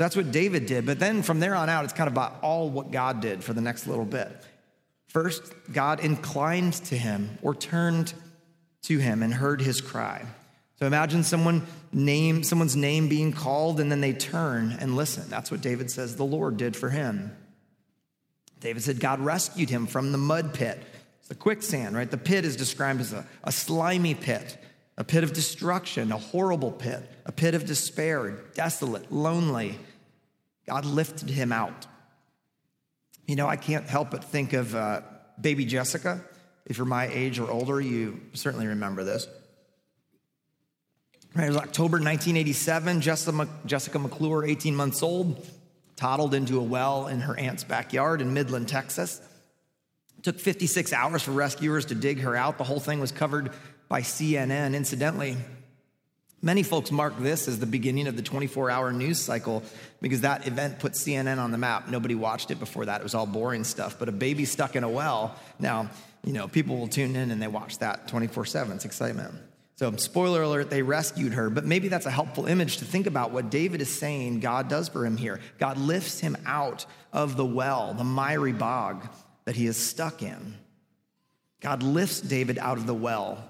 So 0.00 0.04
that's 0.04 0.16
what 0.16 0.32
David 0.32 0.64
did. 0.64 0.86
But 0.86 0.98
then 0.98 1.22
from 1.22 1.40
there 1.40 1.54
on 1.54 1.68
out, 1.68 1.84
it's 1.84 1.92
kind 1.92 2.08
of 2.08 2.14
about 2.14 2.38
all 2.40 2.70
what 2.70 2.90
God 2.90 3.20
did 3.20 3.44
for 3.44 3.52
the 3.52 3.60
next 3.60 3.86
little 3.86 4.06
bit. 4.06 4.34
First, 5.08 5.52
God 5.70 6.00
inclined 6.00 6.72
to 6.86 6.96
him 6.96 7.36
or 7.42 7.54
turned 7.54 8.14
to 8.84 8.96
him 8.96 9.22
and 9.22 9.34
heard 9.34 9.60
his 9.60 9.82
cry. 9.82 10.24
So 10.78 10.86
imagine 10.86 11.22
someone 11.22 11.66
name, 11.92 12.44
someone's 12.44 12.76
name 12.76 13.10
being 13.10 13.34
called 13.34 13.78
and 13.78 13.92
then 13.92 14.00
they 14.00 14.14
turn 14.14 14.74
and 14.80 14.96
listen. 14.96 15.28
That's 15.28 15.50
what 15.50 15.60
David 15.60 15.90
says 15.90 16.16
the 16.16 16.24
Lord 16.24 16.56
did 16.56 16.76
for 16.76 16.88
him. 16.88 17.36
David 18.60 18.82
said 18.82 19.00
God 19.00 19.20
rescued 19.20 19.68
him 19.68 19.86
from 19.86 20.12
the 20.12 20.18
mud 20.18 20.54
pit. 20.54 20.82
It's 21.18 21.28
the 21.28 21.34
quicksand, 21.34 21.94
right? 21.94 22.10
The 22.10 22.16
pit 22.16 22.46
is 22.46 22.56
described 22.56 23.02
as 23.02 23.12
a, 23.12 23.26
a 23.44 23.52
slimy 23.52 24.14
pit, 24.14 24.56
a 24.96 25.04
pit 25.04 25.24
of 25.24 25.34
destruction, 25.34 26.10
a 26.10 26.16
horrible 26.16 26.72
pit, 26.72 27.02
a 27.26 27.32
pit 27.32 27.54
of 27.54 27.66
despair, 27.66 28.30
desolate, 28.54 29.12
lonely. 29.12 29.78
God 30.66 30.84
lifted 30.84 31.30
him 31.30 31.52
out. 31.52 31.86
You 33.26 33.36
know, 33.36 33.46
I 33.46 33.56
can't 33.56 33.86
help 33.86 34.10
but 34.10 34.24
think 34.24 34.52
of 34.52 34.74
uh, 34.74 35.02
baby 35.40 35.64
Jessica. 35.64 36.24
If 36.66 36.78
you're 36.78 36.86
my 36.86 37.08
age 37.08 37.38
or 37.38 37.50
older, 37.50 37.80
you 37.80 38.20
certainly 38.34 38.66
remember 38.66 39.04
this. 39.04 39.26
Right, 41.34 41.44
it 41.44 41.48
was 41.48 41.56
October 41.56 41.98
1987. 41.98 43.00
Jessica, 43.00 43.98
McClure, 43.98 44.44
18 44.44 44.74
months 44.74 45.02
old, 45.02 45.46
toddled 45.94 46.34
into 46.34 46.58
a 46.58 46.62
well 46.62 47.06
in 47.06 47.20
her 47.20 47.38
aunt's 47.38 47.62
backyard 47.62 48.20
in 48.20 48.34
Midland, 48.34 48.68
Texas. 48.68 49.20
It 50.18 50.24
took 50.24 50.40
56 50.40 50.92
hours 50.92 51.22
for 51.22 51.30
rescuers 51.30 51.86
to 51.86 51.94
dig 51.94 52.20
her 52.20 52.34
out. 52.34 52.58
The 52.58 52.64
whole 52.64 52.80
thing 52.80 52.98
was 52.98 53.12
covered 53.12 53.52
by 53.88 54.00
CNN. 54.00 54.74
Incidentally, 54.74 55.36
many 56.42 56.62
folks 56.62 56.90
mark 56.90 57.18
this 57.18 57.48
as 57.48 57.58
the 57.58 57.66
beginning 57.66 58.06
of 58.06 58.16
the 58.16 58.22
24 58.22 58.70
hour 58.70 58.92
news 58.92 59.20
cycle 59.20 59.62
because 60.00 60.22
that 60.22 60.46
event 60.46 60.78
put 60.78 60.92
CNN 60.92 61.38
on 61.38 61.50
the 61.50 61.58
map. 61.58 61.88
Nobody 61.88 62.14
watched 62.14 62.50
it 62.50 62.58
before 62.58 62.86
that. 62.86 63.00
It 63.00 63.04
was 63.04 63.14
all 63.14 63.26
boring 63.26 63.64
stuff. 63.64 63.98
But 63.98 64.08
a 64.08 64.12
baby 64.12 64.44
stuck 64.44 64.76
in 64.76 64.84
a 64.84 64.88
well, 64.88 65.36
now, 65.58 65.90
you 66.24 66.32
know, 66.32 66.48
people 66.48 66.76
will 66.76 66.88
tune 66.88 67.16
in 67.16 67.30
and 67.30 67.40
they 67.40 67.48
watch 67.48 67.78
that 67.78 68.08
24 68.08 68.44
7. 68.46 68.76
It's 68.76 68.84
excitement. 68.84 69.34
So, 69.76 69.90
spoiler 69.96 70.42
alert, 70.42 70.68
they 70.68 70.82
rescued 70.82 71.32
her, 71.32 71.48
but 71.48 71.64
maybe 71.64 71.88
that's 71.88 72.04
a 72.04 72.10
helpful 72.10 72.44
image 72.44 72.76
to 72.78 72.84
think 72.84 73.06
about 73.06 73.30
what 73.30 73.48
David 73.48 73.80
is 73.80 73.88
saying 73.88 74.40
God 74.40 74.68
does 74.68 74.90
for 74.90 75.06
him 75.06 75.16
here. 75.16 75.40
God 75.58 75.78
lifts 75.78 76.20
him 76.20 76.36
out 76.44 76.84
of 77.14 77.38
the 77.38 77.46
well, 77.46 77.94
the 77.94 78.04
miry 78.04 78.52
bog 78.52 79.08
that 79.46 79.56
he 79.56 79.66
is 79.66 79.78
stuck 79.78 80.22
in. 80.22 80.58
God 81.60 81.82
lifts 81.82 82.20
David 82.20 82.58
out 82.58 82.76
of 82.76 82.86
the 82.86 82.92
well. 82.92 83.42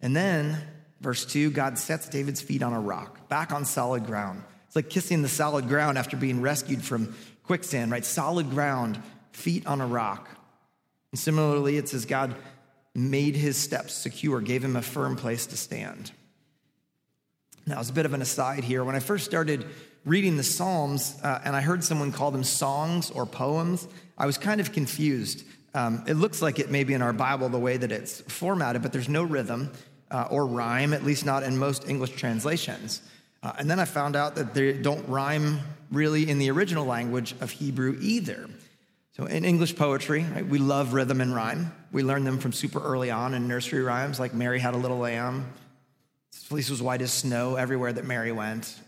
And 0.00 0.16
then, 0.16 0.60
verse 1.00 1.24
2, 1.26 1.50
God 1.50 1.78
sets 1.78 2.08
David's 2.08 2.40
feet 2.40 2.62
on 2.62 2.72
a 2.72 2.80
rock, 2.80 3.28
back 3.28 3.52
on 3.52 3.64
solid 3.64 4.06
ground. 4.06 4.42
It's 4.66 4.76
like 4.76 4.90
kissing 4.90 5.22
the 5.22 5.28
solid 5.28 5.68
ground 5.68 5.98
after 5.98 6.16
being 6.16 6.40
rescued 6.40 6.82
from 6.82 7.14
quicksand, 7.44 7.90
right? 7.90 8.04
Solid 8.04 8.50
ground, 8.50 9.00
feet 9.32 9.66
on 9.66 9.80
a 9.80 9.86
rock. 9.86 10.28
And 11.12 11.18
similarly, 11.18 11.76
it 11.76 11.88
says 11.88 12.04
God 12.04 12.34
made 12.94 13.36
his 13.36 13.56
steps 13.56 13.94
secure, 13.94 14.40
gave 14.40 14.64
him 14.64 14.76
a 14.76 14.82
firm 14.82 15.16
place 15.16 15.46
to 15.46 15.56
stand. 15.56 16.10
Now, 17.66 17.80
as 17.80 17.90
a 17.90 17.92
bit 17.92 18.06
of 18.06 18.14
an 18.14 18.22
aside 18.22 18.64
here, 18.64 18.84
when 18.84 18.94
I 18.94 19.00
first 19.00 19.24
started 19.24 19.66
reading 20.04 20.36
the 20.36 20.44
Psalms 20.44 21.16
uh, 21.22 21.40
and 21.44 21.54
I 21.54 21.60
heard 21.60 21.82
someone 21.82 22.12
call 22.12 22.30
them 22.30 22.44
songs 22.44 23.10
or 23.10 23.26
poems, 23.26 23.86
I 24.16 24.24
was 24.24 24.38
kind 24.38 24.60
of 24.60 24.72
confused. 24.72 25.44
Um, 25.74 26.04
it 26.06 26.14
looks 26.14 26.40
like 26.40 26.58
it 26.58 26.70
may 26.70 26.84
be 26.84 26.94
in 26.94 27.02
our 27.02 27.12
Bible 27.12 27.48
the 27.48 27.58
way 27.58 27.76
that 27.76 27.92
it's 27.92 28.20
formatted, 28.22 28.82
but 28.82 28.92
there's 28.92 29.08
no 29.08 29.24
rhythm 29.24 29.72
uh, 30.10 30.28
or 30.30 30.46
rhyme, 30.46 30.92
at 30.92 31.04
least 31.04 31.24
not 31.24 31.42
in 31.42 31.58
most 31.58 31.88
English 31.88 32.12
translations. 32.12 33.02
Uh, 33.42 33.52
and 33.58 33.70
then 33.70 33.78
I 33.78 33.84
found 33.84 34.16
out 34.16 34.34
that 34.36 34.54
they 34.54 34.72
don't 34.72 35.06
rhyme 35.08 35.60
really 35.90 36.28
in 36.28 36.38
the 36.38 36.50
original 36.50 36.84
language 36.84 37.34
of 37.40 37.50
Hebrew 37.50 37.96
either. 38.00 38.48
So, 39.16 39.24
in 39.24 39.44
English 39.44 39.76
poetry, 39.76 40.26
right, 40.34 40.46
we 40.46 40.58
love 40.58 40.92
rhythm 40.92 41.20
and 41.20 41.34
rhyme. 41.34 41.72
We 41.90 42.02
learn 42.02 42.24
them 42.24 42.38
from 42.38 42.52
super 42.52 42.82
early 42.82 43.10
on 43.10 43.32
in 43.32 43.48
nursery 43.48 43.82
rhymes, 43.82 44.20
like 44.20 44.34
Mary 44.34 44.58
had 44.58 44.74
a 44.74 44.76
little 44.76 44.98
lamb. 44.98 45.46
Fleece 46.32 46.68
was 46.68 46.82
white 46.82 47.00
as 47.00 47.12
snow 47.12 47.56
everywhere 47.56 47.92
that 47.92 48.04
Mary 48.04 48.30
went. 48.30 48.78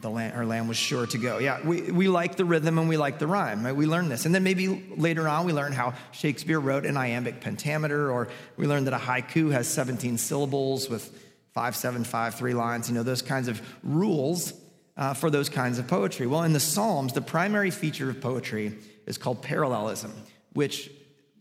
The 0.00 0.10
lamb, 0.10 0.48
lamb 0.48 0.68
was 0.68 0.76
sure 0.76 1.06
to 1.06 1.18
go. 1.18 1.38
Yeah, 1.38 1.60
we, 1.66 1.90
we 1.90 2.06
like 2.06 2.36
the 2.36 2.44
rhythm 2.44 2.78
and 2.78 2.88
we 2.88 2.96
like 2.96 3.18
the 3.18 3.26
rhyme. 3.26 3.64
Right? 3.64 3.74
We 3.74 3.86
learn 3.86 4.08
this. 4.08 4.26
And 4.26 4.34
then 4.34 4.44
maybe 4.44 4.68
later 4.96 5.28
on, 5.28 5.44
we 5.44 5.52
learn 5.52 5.72
how 5.72 5.94
Shakespeare 6.12 6.60
wrote 6.60 6.86
an 6.86 6.96
iambic 6.96 7.40
pentameter, 7.40 8.10
or 8.10 8.28
we 8.56 8.68
learn 8.68 8.84
that 8.84 8.94
a 8.94 8.98
haiku 8.98 9.50
has 9.50 9.66
17 9.66 10.18
syllables 10.18 10.88
with 10.88 11.10
five, 11.52 11.74
seven, 11.74 12.04
five, 12.04 12.36
three 12.36 12.54
lines, 12.54 12.88
you 12.88 12.94
know, 12.94 13.02
those 13.02 13.22
kinds 13.22 13.48
of 13.48 13.60
rules 13.82 14.52
uh, 14.96 15.14
for 15.14 15.30
those 15.30 15.48
kinds 15.48 15.78
of 15.78 15.88
poetry. 15.88 16.26
Well, 16.26 16.44
in 16.44 16.52
the 16.52 16.60
Psalms, 16.60 17.12
the 17.12 17.20
primary 17.20 17.70
feature 17.70 18.08
of 18.08 18.20
poetry 18.20 18.78
is 19.06 19.18
called 19.18 19.42
parallelism, 19.42 20.12
which, 20.52 20.90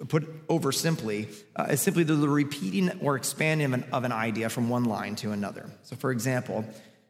put 0.07 0.27
over 0.49 0.71
simply, 0.71 1.27
uh, 1.55 1.67
is 1.69 1.81
simply 1.81 2.03
the 2.03 2.15
repeating 2.15 2.91
or 3.01 3.15
expanding 3.15 3.65
of 3.65 3.73
an, 3.73 3.85
of 3.93 4.03
an 4.03 4.11
idea 4.11 4.49
from 4.49 4.67
one 4.67 4.85
line 4.85 5.15
to 5.17 5.31
another. 5.31 5.69
So, 5.83 5.95
for 5.95 6.11
example, 6.11 6.65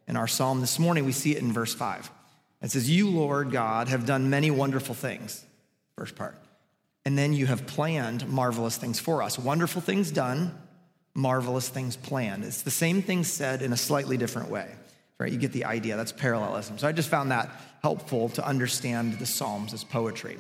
in 0.08 0.18
our 0.18 0.28
psalm 0.28 0.62
this 0.62 0.80
morning, 0.80 1.06
we 1.06 1.12
see 1.12 1.36
it 1.36 1.42
in 1.42 1.52
verse 1.52 1.74
5. 1.74 2.10
It 2.62 2.72
says, 2.72 2.90
You, 2.90 3.10
Lord 3.10 3.52
God, 3.52 3.88
have 3.88 4.06
done 4.06 4.30
many 4.30 4.52
wonderful 4.52 4.96
things. 4.96 5.44
First 5.96 6.16
part. 6.16 6.36
And 7.06 7.18
then 7.18 7.34
you 7.34 7.48
have 7.48 7.66
planned 7.66 8.28
marvelous 8.28 8.78
things 8.78 9.00
for 9.00 9.24
us. 9.24 9.40
Wonderful 9.40 9.82
things 9.82 10.12
done, 10.12 10.56
marvelous 11.14 11.68
things 11.68 11.96
planned. 11.96 12.44
It's 12.44 12.62
the 12.62 12.72
same 12.72 13.02
thing 13.02 13.24
said 13.24 13.62
in 13.62 13.74
a 13.74 13.78
slightly 13.78 14.18
different 14.18 14.50
way, 14.50 14.70
right? 15.18 15.32
You 15.32 15.40
get 15.40 15.52
the 15.52 15.66
idea. 15.66 15.98
That's 15.98 16.12
parallelism. 16.12 16.78
So 16.78 16.88
I 16.88 16.92
just 16.92 17.10
found 17.10 17.32
that 17.32 17.50
helpful 17.82 18.30
to 18.30 18.46
understand 18.46 19.18
the 19.18 19.26
Psalms 19.26 19.74
as 19.74 19.84
poetry. 19.84 20.38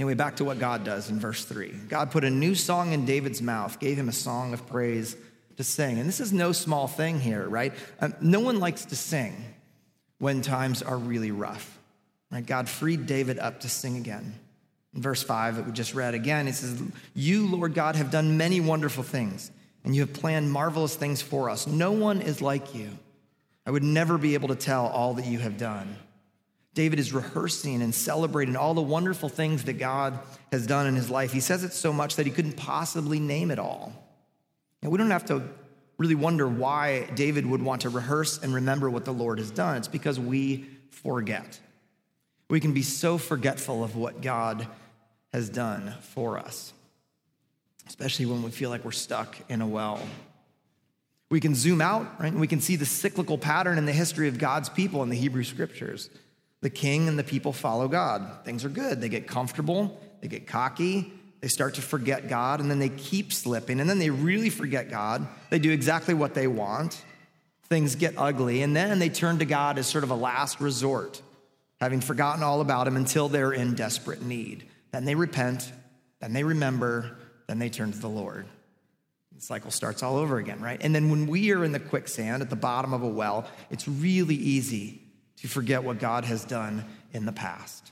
Anyway, 0.00 0.14
back 0.14 0.36
to 0.36 0.44
what 0.44 0.58
God 0.58 0.82
does 0.82 1.10
in 1.10 1.20
verse 1.20 1.44
3. 1.44 1.68
God 1.88 2.10
put 2.10 2.24
a 2.24 2.30
new 2.30 2.54
song 2.54 2.92
in 2.92 3.04
David's 3.04 3.42
mouth, 3.42 3.78
gave 3.78 3.98
him 3.98 4.08
a 4.08 4.12
song 4.12 4.52
of 4.54 4.66
praise 4.66 5.14
to 5.60 5.64
sing. 5.64 5.98
And 5.98 6.08
this 6.08 6.20
is 6.20 6.32
no 6.32 6.52
small 6.52 6.88
thing 6.88 7.20
here, 7.20 7.46
right? 7.46 7.74
Um, 8.00 8.14
no 8.20 8.40
one 8.40 8.60
likes 8.60 8.86
to 8.86 8.96
sing 8.96 9.44
when 10.18 10.40
times 10.40 10.82
are 10.82 10.96
really 10.96 11.30
rough. 11.30 11.78
Right? 12.30 12.44
God 12.44 12.68
freed 12.68 13.06
David 13.06 13.38
up 13.38 13.60
to 13.60 13.68
sing 13.68 13.96
again. 13.96 14.34
In 14.94 15.02
verse 15.02 15.22
5 15.22 15.56
that 15.56 15.66
we 15.66 15.72
just 15.72 15.94
read 15.94 16.14
again, 16.14 16.48
it 16.48 16.54
says, 16.54 16.82
You, 17.14 17.46
Lord 17.46 17.74
God, 17.74 17.94
have 17.96 18.10
done 18.10 18.38
many 18.38 18.60
wonderful 18.60 19.04
things, 19.04 19.50
and 19.84 19.94
you 19.94 20.00
have 20.00 20.14
planned 20.14 20.50
marvelous 20.50 20.96
things 20.96 21.20
for 21.20 21.50
us. 21.50 21.66
No 21.66 21.92
one 21.92 22.22
is 22.22 22.40
like 22.40 22.74
you. 22.74 22.88
I 23.66 23.70
would 23.70 23.84
never 23.84 24.16
be 24.18 24.34
able 24.34 24.48
to 24.48 24.56
tell 24.56 24.86
all 24.86 25.14
that 25.14 25.26
you 25.26 25.38
have 25.38 25.58
done. 25.58 25.94
David 26.72 26.98
is 26.98 27.12
rehearsing 27.12 27.82
and 27.82 27.94
celebrating 27.94 28.56
all 28.56 28.74
the 28.74 28.80
wonderful 28.80 29.28
things 29.28 29.64
that 29.64 29.74
God 29.74 30.18
has 30.50 30.66
done 30.66 30.86
in 30.86 30.94
his 30.94 31.10
life. 31.10 31.32
He 31.32 31.40
says 31.40 31.64
it 31.64 31.74
so 31.74 31.92
much 31.92 32.16
that 32.16 32.26
he 32.26 32.32
couldn't 32.32 32.56
possibly 32.56 33.20
name 33.20 33.50
it 33.50 33.58
all. 33.58 33.92
And 34.82 34.90
we 34.90 34.98
don't 34.98 35.10
have 35.10 35.26
to 35.26 35.42
really 35.98 36.14
wonder 36.14 36.48
why 36.48 37.04
David 37.14 37.44
would 37.44 37.62
want 37.62 37.82
to 37.82 37.90
rehearse 37.90 38.38
and 38.38 38.54
remember 38.54 38.88
what 38.88 39.04
the 39.04 39.12
Lord 39.12 39.38
has 39.38 39.50
done. 39.50 39.76
It's 39.76 39.88
because 39.88 40.18
we 40.18 40.66
forget. 40.90 41.60
We 42.48 42.58
can 42.58 42.72
be 42.72 42.82
so 42.82 43.18
forgetful 43.18 43.84
of 43.84 43.96
what 43.96 44.22
God 44.22 44.66
has 45.32 45.48
done 45.48 45.94
for 46.00 46.38
us, 46.38 46.72
especially 47.86 48.26
when 48.26 48.42
we 48.42 48.50
feel 48.50 48.70
like 48.70 48.84
we're 48.84 48.92
stuck 48.92 49.36
in 49.48 49.60
a 49.60 49.66
well. 49.66 50.00
We 51.30 51.38
can 51.38 51.54
zoom 51.54 51.80
out, 51.80 52.18
right? 52.18 52.32
We 52.32 52.48
can 52.48 52.60
see 52.60 52.76
the 52.76 52.86
cyclical 52.86 53.38
pattern 53.38 53.78
in 53.78 53.86
the 53.86 53.92
history 53.92 54.26
of 54.26 54.38
God's 54.38 54.68
people 54.68 55.02
in 55.02 55.10
the 55.10 55.16
Hebrew 55.16 55.44
scriptures. 55.44 56.10
The 56.60 56.70
king 56.70 57.08
and 57.08 57.18
the 57.18 57.24
people 57.24 57.52
follow 57.52 57.86
God. 57.86 58.44
Things 58.44 58.64
are 58.64 58.68
good. 58.68 59.00
They 59.00 59.08
get 59.08 59.28
comfortable, 59.28 60.00
they 60.20 60.28
get 60.28 60.46
cocky, 60.46 61.12
they 61.40 61.48
start 61.48 61.74
to 61.74 61.82
forget 61.82 62.28
God, 62.28 62.60
and 62.60 62.70
then 62.70 62.78
they 62.78 62.90
keep 62.90 63.32
slipping, 63.32 63.80
and 63.80 63.88
then 63.88 63.98
they 63.98 64.10
really 64.10 64.50
forget 64.50 64.90
God. 64.90 65.26
They 65.48 65.58
do 65.58 65.70
exactly 65.70 66.14
what 66.14 66.34
they 66.34 66.46
want. 66.46 67.02
Things 67.68 67.94
get 67.94 68.14
ugly, 68.18 68.62
and 68.62 68.76
then 68.76 68.98
they 68.98 69.08
turn 69.08 69.38
to 69.38 69.44
God 69.44 69.78
as 69.78 69.86
sort 69.86 70.04
of 70.04 70.10
a 70.10 70.14
last 70.14 70.60
resort, 70.60 71.22
having 71.80 72.00
forgotten 72.00 72.42
all 72.42 72.60
about 72.60 72.86
Him 72.86 72.96
until 72.96 73.28
they're 73.28 73.52
in 73.52 73.74
desperate 73.74 74.22
need. 74.22 74.66
Then 74.92 75.04
they 75.04 75.14
repent, 75.14 75.72
then 76.20 76.32
they 76.32 76.44
remember, 76.44 77.16
then 77.46 77.58
they 77.58 77.70
turn 77.70 77.92
to 77.92 77.98
the 77.98 78.08
Lord. 78.08 78.46
The 79.34 79.40
cycle 79.40 79.70
starts 79.70 80.02
all 80.02 80.16
over 80.16 80.36
again, 80.36 80.60
right? 80.60 80.80
And 80.82 80.94
then 80.94 81.10
when 81.10 81.26
we 81.26 81.52
are 81.52 81.64
in 81.64 81.72
the 81.72 81.80
quicksand 81.80 82.42
at 82.42 82.50
the 82.50 82.56
bottom 82.56 82.92
of 82.92 83.02
a 83.02 83.08
well, 83.08 83.46
it's 83.70 83.88
really 83.88 84.34
easy 84.34 85.00
to 85.38 85.48
forget 85.48 85.82
what 85.82 85.98
God 85.98 86.26
has 86.26 86.44
done 86.44 86.84
in 87.14 87.24
the 87.24 87.32
past. 87.32 87.89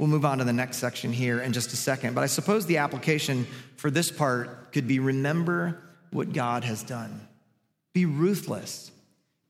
We'll 0.00 0.08
move 0.08 0.24
on 0.24 0.38
to 0.38 0.44
the 0.44 0.52
next 0.54 0.78
section 0.78 1.12
here 1.12 1.42
in 1.42 1.52
just 1.52 1.74
a 1.74 1.76
second, 1.76 2.14
but 2.14 2.24
I 2.24 2.26
suppose 2.26 2.64
the 2.64 2.78
application 2.78 3.46
for 3.76 3.90
this 3.90 4.10
part 4.10 4.72
could 4.72 4.88
be 4.88 4.98
remember 4.98 5.82
what 6.10 6.32
God 6.32 6.64
has 6.64 6.82
done. 6.82 7.28
Be 7.92 8.06
ruthless 8.06 8.92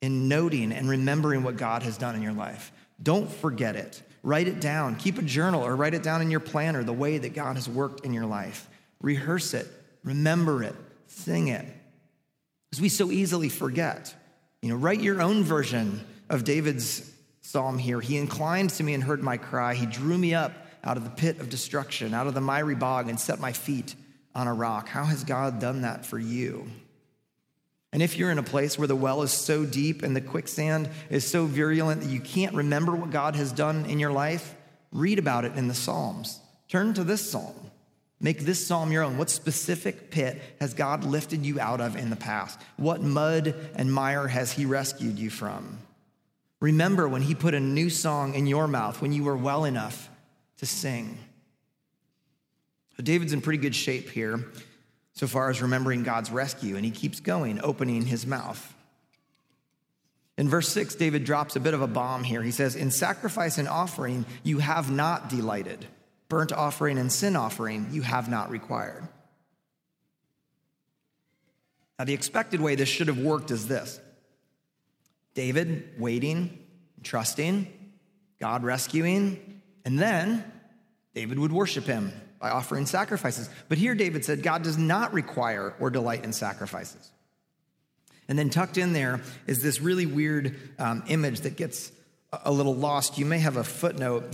in 0.03 0.27
noting 0.27 0.73
and 0.73 0.89
remembering 0.89 1.45
what 1.45 1.57
God 1.57 1.85
has 1.85 1.97
done 1.97 2.17
in 2.17 2.23
your 2.23 2.33
life. 2.33 2.73
Don't 3.01 3.31
forget 3.31 3.77
it. 3.77 4.03
Write 4.25 4.49
it 4.49 4.61
down. 4.61 4.97
Keep 4.97 5.19
a 5.19 5.23
journal 5.23 5.65
or 5.65 5.77
write 5.77 5.95
it 5.95 6.03
down 6.03 6.21
in 6.21 6.33
your 6.33 6.41
planner 6.41 6.83
the 6.83 6.93
way 6.93 7.17
that 7.19 7.33
God 7.33 7.55
has 7.55 7.69
worked 7.69 8.05
in 8.05 8.13
your 8.13 8.27
life. 8.27 8.69
Rehearse 9.01 9.55
it, 9.55 9.69
remember 10.03 10.65
it, 10.65 10.75
sing 11.07 11.47
it. 11.47 11.65
Because 12.69 12.83
we 12.83 12.89
so 12.89 13.13
easily 13.13 13.51
forget. 13.51 14.13
You 14.63 14.71
know, 14.71 14.75
write 14.75 15.01
your 15.01 15.23
own 15.23 15.45
version 15.45 16.05
of 16.29 16.43
David's 16.43 17.09
psalm 17.41 17.79
here. 17.79 18.01
He 18.01 18.17
inclined 18.17 18.71
to 18.71 18.83
me 18.83 18.95
and 18.95 19.03
heard 19.03 19.23
my 19.23 19.37
cry. 19.37 19.75
He 19.75 19.87
drew 19.87 20.19
me 20.19 20.35
up 20.35 20.53
out 20.85 20.97
of 20.97 21.05
the 21.05 21.11
pit 21.11 21.41
of 21.41 21.49
destruction, 21.49 22.15
out 22.15 22.27
of 22.27 22.35
the 22.35 22.41
miry 22.41 22.75
bog, 22.75 23.09
and 23.09 23.19
set 23.19 23.41
my 23.41 23.53
feet 23.53 23.95
on 24.35 24.47
a 24.47 24.55
rock. 24.55 24.89
How 24.89 25.05
has 25.05 25.25
God 25.25 25.61
done 25.61 25.83
that 25.83 26.07
for 26.07 26.19
you? 26.19 26.69
And 27.93 28.03
if 28.03 28.17
you're 28.17 28.31
in 28.31 28.39
a 28.39 28.43
place 28.43 28.79
where 28.79 28.87
the 28.87 28.97
well 28.97 29.23
is 29.23 29.33
so 29.33 29.65
deep 29.65 30.03
and 30.03 30.15
the 30.15 30.21
quicksand 30.21 30.89
is 31.11 31.27
so 31.27 31.47
virulent 31.47 32.03
that 32.03 32.11
you 32.11 32.21
can't 32.21 32.55
remember 32.55 32.95
what 32.95 33.11
God 33.11 33.35
has 33.35 33.51
done 33.51 33.85
in 33.87 33.99
your 33.99 34.13
life, 34.13 34.55
read 34.93 35.19
about 35.19 35.45
it 35.45 35.57
in 35.57 35.67
the 35.67 35.75
Psalms. 35.75 36.41
Turn 36.69 36.95
to 36.95 37.03
this 37.03 37.29
psalm. 37.29 37.55
Make 38.21 38.41
this 38.41 38.65
psalm 38.65 38.93
your 38.93 39.03
own. 39.03 39.19
What 39.19 39.31
specific 39.31 40.11
pit 40.11 40.41
has 40.61 40.75
God 40.75 41.05
lifted 41.05 41.45
you 41.45 41.59
out 41.59 41.81
of 41.81 41.97
in 41.97 42.11
the 42.11 42.17
past? 42.17 42.61
What 42.77 43.03
mud 43.03 43.55
and 43.75 43.93
mire 43.93 44.29
has 44.29 44.53
He 44.53 44.67
rescued 44.67 45.19
you 45.19 45.31
from? 45.31 45.79
Remember 46.61 47.09
when 47.09 47.23
He 47.23 47.35
put 47.35 47.55
a 47.55 47.61
new 47.61 47.91
song 47.91 48.35
in 48.35 48.47
your 48.47 48.69
mouth 48.69 49.01
when 49.01 49.13
you 49.13 49.25
were 49.25 49.37
well 49.37 49.65
enough 49.65 50.11
to 50.59 50.67
sing. 50.67 51.19
So 52.97 53.03
David's 53.03 53.33
in 53.33 53.41
pretty 53.41 53.59
good 53.59 53.75
shape 53.75 54.11
here 54.11 54.47
so 55.13 55.27
far 55.27 55.51
as 55.51 55.61
remembering 55.61 56.03
God's 56.03 56.31
rescue, 56.31 56.77
and 56.77 56.85
he 56.85 56.91
keeps 56.91 57.21
going, 57.21 57.61
opening 57.63 58.07
his 58.07 58.27
mouth. 58.27 58.75
In 60.39 60.49
verse 60.49 60.69
6, 60.71 60.95
David 60.95 61.25
drops 61.25 61.57
a 61.57 61.61
bit 61.61 61.75
of 61.75 61.83
a 61.83 61.87
bomb 61.87 62.25
here. 62.25 62.43
He 62.43 62.53
says, 62.53 62.77
In 62.77 62.91
sacrifice 62.91 63.59
and 63.59 63.69
offering, 63.69 64.25
you 64.43 64.59
have 64.59 64.91
not 64.91 65.29
delighted 65.29 65.87
burnt 66.31 66.53
offering 66.53 66.97
and 66.97 67.13
sin 67.13 67.37
offering 67.37 67.89
you 67.91 68.01
have 68.01 68.31
not 68.31 68.51
required. 68.51 69.07
Now, 71.99 72.07
the 72.07 72.15
expected 72.15 72.63
way 72.63 72.77
this 72.77 72.89
should 72.89 73.09
have 73.09 73.19
worked 73.19 73.51
is 73.51 73.69
this 73.69 74.01
David 75.35 75.95
waiting, 75.99 76.59
trusting, 77.03 77.67
God 78.41 78.65
rescuing, 78.65 79.61
and 79.85 79.99
then 79.99 80.45
David 81.15 81.39
would 81.39 81.53
worship 81.53 81.85
him 81.85 82.13
by 82.41 82.51
offering 82.51 82.87
sacrifices. 82.87 83.49
But 83.69 83.79
here 83.79 83.95
David 83.95 84.25
said 84.25 84.43
God 84.43 84.63
does 84.63 84.79
not 84.79 85.13
require 85.13 85.75
or 85.79 85.91
delight 85.91 86.25
in 86.25 86.33
sacrifices. 86.33 87.11
And 88.29 88.39
then 88.39 88.49
tucked 88.49 88.79
in 88.79 88.93
there 88.93 89.21
is 89.47 89.63
this 89.63 89.81
really 89.81 90.07
weird 90.07 90.57
um, 90.79 91.03
image 91.09 91.41
that 91.41 91.57
gets 91.57 91.91
a 92.33 92.53
little 92.53 92.75
lost. 92.75 93.19
You 93.19 93.27
may 93.27 93.39
have 93.39 93.57
a 93.57 93.65
footnote 93.65 94.25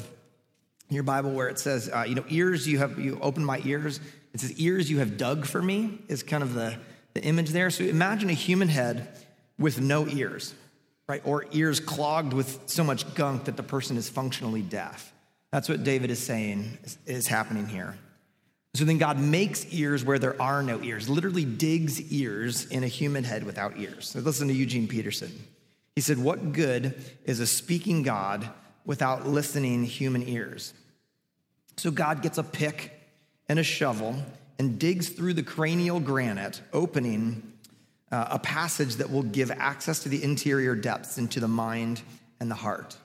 in 0.89 0.95
your 0.95 1.03
Bible 1.03 1.33
where 1.33 1.49
it 1.49 1.59
says, 1.59 1.91
uh, 1.93 2.05
you 2.07 2.15
know, 2.15 2.25
ears 2.29 2.69
you 2.69 2.79
have, 2.79 2.99
you 2.99 3.19
open 3.21 3.45
my 3.45 3.61
ears. 3.65 3.99
It 4.35 4.41
says, 4.41 4.53
ears 4.61 4.91
you 4.91 4.99
have 4.99 5.17
dug 5.17 5.47
for 5.47 5.63
me 5.63 5.99
is 6.09 6.23
kind 6.23 6.43
of 6.43 6.55
the, 6.55 6.77
the 7.15 7.23
image 7.23 7.51
there. 7.51 7.71
So 7.71 7.85
imagine 7.85 8.29
a 8.29 8.35
human 8.35 8.69
head 8.69 9.09
with 9.59 9.81
no 9.81 10.07
ears, 10.07 10.55
right? 11.09 11.23
Or 11.25 11.47
ears 11.53 11.81
clogged 11.81 12.33
with 12.33 12.61
so 12.67 12.83
much 12.83 13.15
gunk 13.15 13.45
that 13.45 13.57
the 13.57 13.63
person 13.63 13.97
is 13.97 14.09
functionally 14.09 14.63
deaf. 14.63 15.13
That's 15.53 15.69
what 15.69 15.85
David 15.85 16.11
is 16.11 16.19
saying 16.19 16.79
is, 17.07 17.27
happening 17.27 17.67
here. 17.67 17.97
So 18.75 18.85
then 18.85 18.99
God 18.99 19.19
makes 19.19 19.65
ears 19.73 20.05
where 20.05 20.19
there 20.19 20.41
are 20.43 20.63
no 20.63 20.83
ears, 20.83 21.09
literally 21.09 21.45
digs 21.45 22.13
ears 22.13 22.67
in 22.67 22.85
a 22.85 22.89
human 22.89 23.25
head 23.25 23.45
without 23.45 23.79
ears. 23.79 24.09
So 24.11 24.21
listen 24.21 24.49
to 24.49 24.55
Eugene 24.55 24.87
Peterson. 24.87 25.33
He 25.95 26.03
said, 26.03 26.19
What 26.19 26.53
good 26.53 26.95
is 27.25 27.41
a 27.41 27.47
speaking 27.47 28.03
God 28.03 28.51
without 28.85 29.27
listening 29.27 29.85
human 29.85 30.29
ears. 30.29 30.75
So 31.77 31.91
God 31.91 32.23
gets 32.23 32.39
a 32.39 32.43
pick 32.43 32.93
and 33.49 33.59
a 33.59 33.63
shovel 33.63 34.17
and 34.59 34.79
digs 34.79 35.09
through 35.09 35.35
the 35.35 35.43
cranial 35.43 36.01
granite, 36.01 36.61
opening 36.73 37.53
uh, 38.13 38.29
a 38.31 38.39
passage 38.39 38.97
that 38.97 39.11
will 39.11 39.23
give 39.23 39.51
access 39.51 40.01
to 40.05 40.09
the 40.09 40.23
interior 40.23 40.75
depths 40.75 41.19
into 41.19 41.41
the 41.41 41.49
mind 41.49 42.03
and 42.41 42.51
the 42.51 42.55
heart. 42.55 42.97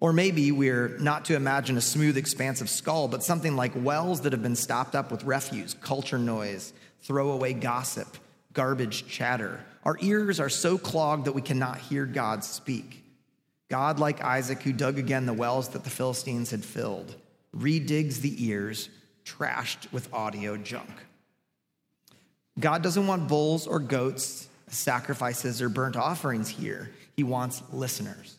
Or 0.00 0.12
maybe 0.12 0.52
we're 0.52 0.96
not 0.98 1.24
to 1.26 1.34
imagine 1.34 1.76
a 1.76 1.80
smooth, 1.80 2.16
expansive 2.16 2.70
skull, 2.70 3.08
but 3.08 3.24
something 3.24 3.56
like 3.56 3.72
wells 3.74 4.20
that 4.20 4.32
have 4.32 4.42
been 4.42 4.56
stopped 4.56 4.94
up 4.94 5.10
with 5.10 5.24
refuse, 5.24 5.74
culture 5.74 6.18
noise, 6.18 6.72
throwaway 7.02 7.52
gossip, 7.52 8.16
garbage 8.52 9.08
chatter. 9.08 9.60
Our 9.84 9.96
ears 10.00 10.38
are 10.38 10.48
so 10.48 10.78
clogged 10.78 11.24
that 11.24 11.32
we 11.32 11.42
cannot 11.42 11.78
hear 11.78 12.06
God 12.06 12.44
speak. 12.44 13.04
God, 13.68 13.98
like 13.98 14.22
Isaac, 14.22 14.62
who 14.62 14.72
dug 14.72 14.98
again 14.98 15.26
the 15.26 15.32
wells 15.32 15.70
that 15.70 15.84
the 15.84 15.90
Philistines 15.90 16.50
had 16.52 16.64
filled, 16.64 17.16
redigs 17.54 18.20
the 18.20 18.46
ears 18.46 18.88
trashed 19.24 19.92
with 19.92 20.12
audio 20.14 20.56
junk. 20.56 20.90
God 22.58 22.82
doesn't 22.82 23.06
want 23.06 23.28
bulls 23.28 23.66
or 23.66 23.78
goats, 23.78 24.48
sacrifices, 24.68 25.62
or 25.62 25.68
burnt 25.68 25.96
offerings 25.96 26.48
here. 26.48 26.90
He 27.16 27.22
wants 27.22 27.62
listeners. 27.72 28.36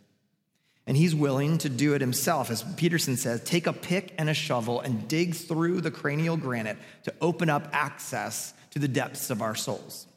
And 0.88 0.98
he's 0.98 1.14
willing 1.14 1.60
to 1.60 1.70
do 1.70 1.94
it 1.94 2.02
himself. 2.02 2.50
As 2.50 2.64
Peterson 2.76 3.16
says, 3.16 3.44
take 3.44 3.68
a 3.68 3.74
pick 3.74 4.14
and 4.18 4.30
a 4.30 4.34
shovel 4.34 4.82
and 4.82 5.08
dig 5.08 5.36
through 5.36 5.82
the 5.82 5.92
cranial 5.92 6.36
granite 6.36 6.78
to 7.04 7.14
open 7.22 7.50
up 7.50 7.68
access 7.72 8.54
to 8.72 8.80
the 8.80 8.88
depths 8.88 9.30
of 9.30 9.42
our 9.42 9.56
souls. 9.56 10.08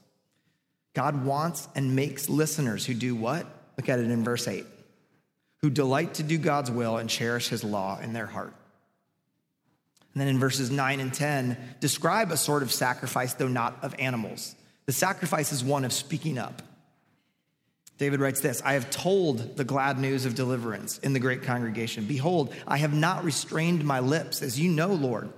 God 0.95 1.25
wants 1.25 1.69
and 1.75 1.95
makes 1.95 2.29
listeners 2.29 2.87
who 2.87 2.95
do 2.95 3.15
what? 3.15 3.47
Look 3.77 3.89
at 3.89 3.99
it 3.99 4.11
in 4.11 4.25
verse 4.25 4.49
8 4.49 4.67
who 5.63 5.71
delight 5.71 6.15
to 6.15 6.23
do 6.25 6.39
God's 6.39 6.71
will 6.71 6.97
and 6.97 7.09
cherish 7.09 7.49
his 7.49 7.63
law 7.63 7.99
in 8.01 8.13
their 8.13 8.27
heart. 8.27 8.53
And 10.15 10.21
then 10.21 10.29
in 10.29 10.39
verses 10.39 10.71
9 10.71 11.01
and 11.01 11.13
10, 11.13 11.57
describe 11.81 12.31
a 12.31 12.37
sort 12.37 12.63
of 12.63 12.71
sacrifice, 12.71 13.35
though 13.35 13.49
not 13.49 13.79
of 13.83 13.95
animals. 13.99 14.55
The 14.87 14.93
sacrifice 14.93 15.53
is 15.53 15.65
one 15.65 15.85
of 15.85 15.93
speaking 15.93 16.39
up. 16.39 16.63
David 17.99 18.21
writes 18.21 18.41
this 18.41 18.61
I 18.63 18.73
have 18.73 18.91
told 18.91 19.57
the 19.57 19.65
glad 19.65 19.99
news 19.99 20.27
of 20.27 20.35
deliverance 20.35 20.99
in 20.99 21.13
the 21.13 21.21
great 21.21 21.45
congregation. 21.45 22.05
Behold, 22.05 22.55
I 22.67 22.79
have 22.79 22.93
not 22.93 23.25
restrained 23.25 23.85
my 23.85 24.01
lips, 24.01 24.43
as 24.43 24.59
you 24.59 24.71
know, 24.71 24.89
Lord. 24.89 25.33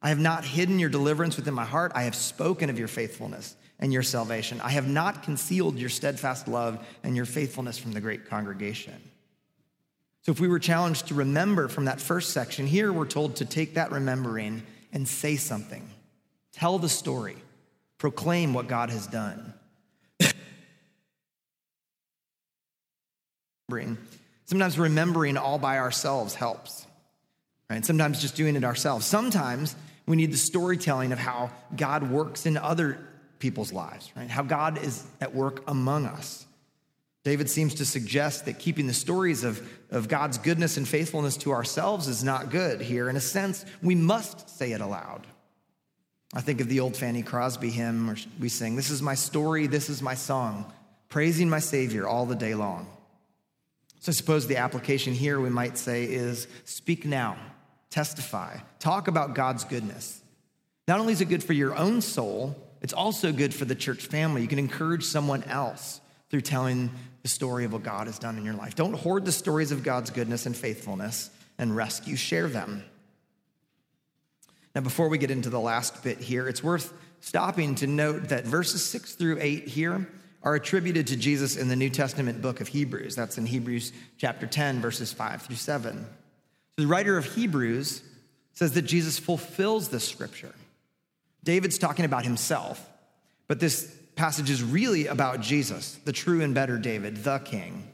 I 0.00 0.10
have 0.10 0.20
not 0.20 0.44
hidden 0.44 0.78
your 0.78 0.90
deliverance 0.90 1.36
within 1.36 1.54
my 1.54 1.64
heart. 1.64 1.90
I 1.94 2.04
have 2.04 2.14
spoken 2.14 2.70
of 2.70 2.78
your 2.78 2.88
faithfulness 2.88 3.56
and 3.80 3.92
your 3.92 4.04
salvation. 4.04 4.60
I 4.60 4.70
have 4.70 4.86
not 4.86 5.24
concealed 5.24 5.76
your 5.76 5.88
steadfast 5.88 6.46
love 6.46 6.86
and 7.02 7.16
your 7.16 7.24
faithfulness 7.24 7.78
from 7.78 7.92
the 7.92 8.00
great 8.00 8.28
congregation. 8.28 9.07
So, 10.28 10.32
if 10.32 10.40
we 10.40 10.48
were 10.48 10.58
challenged 10.58 11.06
to 11.06 11.14
remember 11.14 11.68
from 11.68 11.86
that 11.86 12.02
first 12.02 12.34
section, 12.34 12.66
here 12.66 12.92
we're 12.92 13.06
told 13.06 13.36
to 13.36 13.46
take 13.46 13.76
that 13.76 13.90
remembering 13.90 14.62
and 14.92 15.08
say 15.08 15.36
something. 15.36 15.88
Tell 16.52 16.78
the 16.78 16.90
story, 16.90 17.36
proclaim 17.96 18.52
what 18.52 18.66
God 18.66 18.90
has 18.90 19.06
done. 19.06 19.54
Sometimes 24.44 24.78
remembering 24.78 25.38
all 25.38 25.58
by 25.58 25.78
ourselves 25.78 26.34
helps, 26.34 26.84
right? 27.70 27.82
Sometimes 27.82 28.20
just 28.20 28.36
doing 28.36 28.54
it 28.54 28.64
ourselves. 28.64 29.06
Sometimes 29.06 29.76
we 30.04 30.16
need 30.16 30.30
the 30.30 30.36
storytelling 30.36 31.12
of 31.12 31.18
how 31.18 31.50
God 31.74 32.10
works 32.10 32.44
in 32.44 32.58
other 32.58 32.98
people's 33.38 33.72
lives, 33.72 34.12
right? 34.14 34.28
How 34.28 34.42
God 34.42 34.76
is 34.76 35.06
at 35.22 35.34
work 35.34 35.62
among 35.66 36.04
us. 36.04 36.44
David 37.24 37.50
seems 37.50 37.74
to 37.74 37.84
suggest 37.84 38.44
that 38.44 38.58
keeping 38.58 38.86
the 38.86 38.94
stories 38.94 39.44
of, 39.44 39.66
of 39.90 40.08
God's 40.08 40.38
goodness 40.38 40.76
and 40.76 40.86
faithfulness 40.86 41.36
to 41.38 41.52
ourselves 41.52 42.08
is 42.08 42.22
not 42.24 42.50
good 42.50 42.80
here. 42.80 43.08
In 43.08 43.16
a 43.16 43.20
sense, 43.20 43.64
we 43.82 43.94
must 43.94 44.48
say 44.56 44.72
it 44.72 44.80
aloud. 44.80 45.26
I 46.34 46.40
think 46.40 46.60
of 46.60 46.68
the 46.68 46.80
old 46.80 46.96
Fanny 46.96 47.22
Crosby 47.22 47.70
hymn 47.70 48.06
where 48.06 48.16
we 48.38 48.48
sing, 48.48 48.76
This 48.76 48.90
is 48.90 49.02
my 49.02 49.14
story, 49.14 49.66
this 49.66 49.88
is 49.88 50.02
my 50.02 50.14
song, 50.14 50.72
praising 51.08 51.48
my 51.48 51.58
Savior 51.58 52.06
all 52.06 52.26
the 52.26 52.36
day 52.36 52.54
long. 52.54 52.86
So 54.00 54.10
I 54.10 54.12
suppose 54.12 54.46
the 54.46 54.58
application 54.58 55.12
here 55.12 55.40
we 55.40 55.50
might 55.50 55.76
say 55.76 56.04
is 56.04 56.46
speak 56.64 57.04
now, 57.04 57.36
testify, 57.90 58.58
talk 58.78 59.08
about 59.08 59.34
God's 59.34 59.64
goodness. 59.64 60.22
Not 60.86 61.00
only 61.00 61.12
is 61.12 61.20
it 61.20 61.26
good 61.26 61.42
for 61.42 61.52
your 61.52 61.76
own 61.76 62.00
soul, 62.00 62.56
it's 62.80 62.92
also 62.92 63.32
good 63.32 63.52
for 63.52 63.64
the 63.64 63.74
church 63.74 64.06
family. 64.06 64.42
You 64.42 64.48
can 64.48 64.58
encourage 64.58 65.04
someone 65.04 65.42
else 65.44 66.00
through 66.30 66.42
telling 66.42 66.90
the 67.22 67.28
story 67.28 67.64
of 67.64 67.72
what 67.72 67.82
God 67.82 68.06
has 68.06 68.18
done 68.18 68.36
in 68.36 68.44
your 68.44 68.54
life. 68.54 68.74
Don't 68.74 68.94
hoard 68.94 69.24
the 69.24 69.32
stories 69.32 69.72
of 69.72 69.82
God's 69.82 70.10
goodness 70.10 70.46
and 70.46 70.56
faithfulness 70.56 71.30
and 71.58 71.74
rescue, 71.74 72.16
share 72.16 72.48
them. 72.48 72.84
Now, 74.74 74.82
before 74.82 75.08
we 75.08 75.18
get 75.18 75.30
into 75.30 75.50
the 75.50 75.60
last 75.60 76.04
bit 76.04 76.18
here, 76.18 76.46
it's 76.46 76.62
worth 76.62 76.92
stopping 77.20 77.74
to 77.76 77.86
note 77.86 78.28
that 78.28 78.44
verses 78.44 78.84
six 78.84 79.14
through 79.14 79.38
eight 79.40 79.66
here 79.66 80.08
are 80.42 80.54
attributed 80.54 81.08
to 81.08 81.16
Jesus 81.16 81.56
in 81.56 81.68
the 81.68 81.76
New 81.76 81.90
Testament 81.90 82.40
book 82.40 82.60
of 82.60 82.68
Hebrews. 82.68 83.16
That's 83.16 83.38
in 83.38 83.46
Hebrews 83.46 83.92
chapter 84.18 84.46
10, 84.46 84.80
verses 84.80 85.12
5 85.12 85.42
through 85.42 85.56
7. 85.56 86.06
So 86.76 86.82
the 86.82 86.86
writer 86.86 87.18
of 87.18 87.24
Hebrews 87.34 88.02
says 88.52 88.72
that 88.74 88.82
Jesus 88.82 89.18
fulfills 89.18 89.88
this 89.88 90.06
scripture. 90.06 90.54
David's 91.42 91.78
talking 91.78 92.04
about 92.04 92.24
himself, 92.24 92.88
but 93.48 93.58
this 93.58 93.97
passage 94.18 94.50
is 94.50 94.62
really 94.62 95.06
about 95.06 95.40
Jesus, 95.40 95.94
the 96.04 96.12
true 96.12 96.42
and 96.42 96.54
better 96.54 96.76
David, 96.76 97.18
the 97.18 97.38
king. 97.38 97.88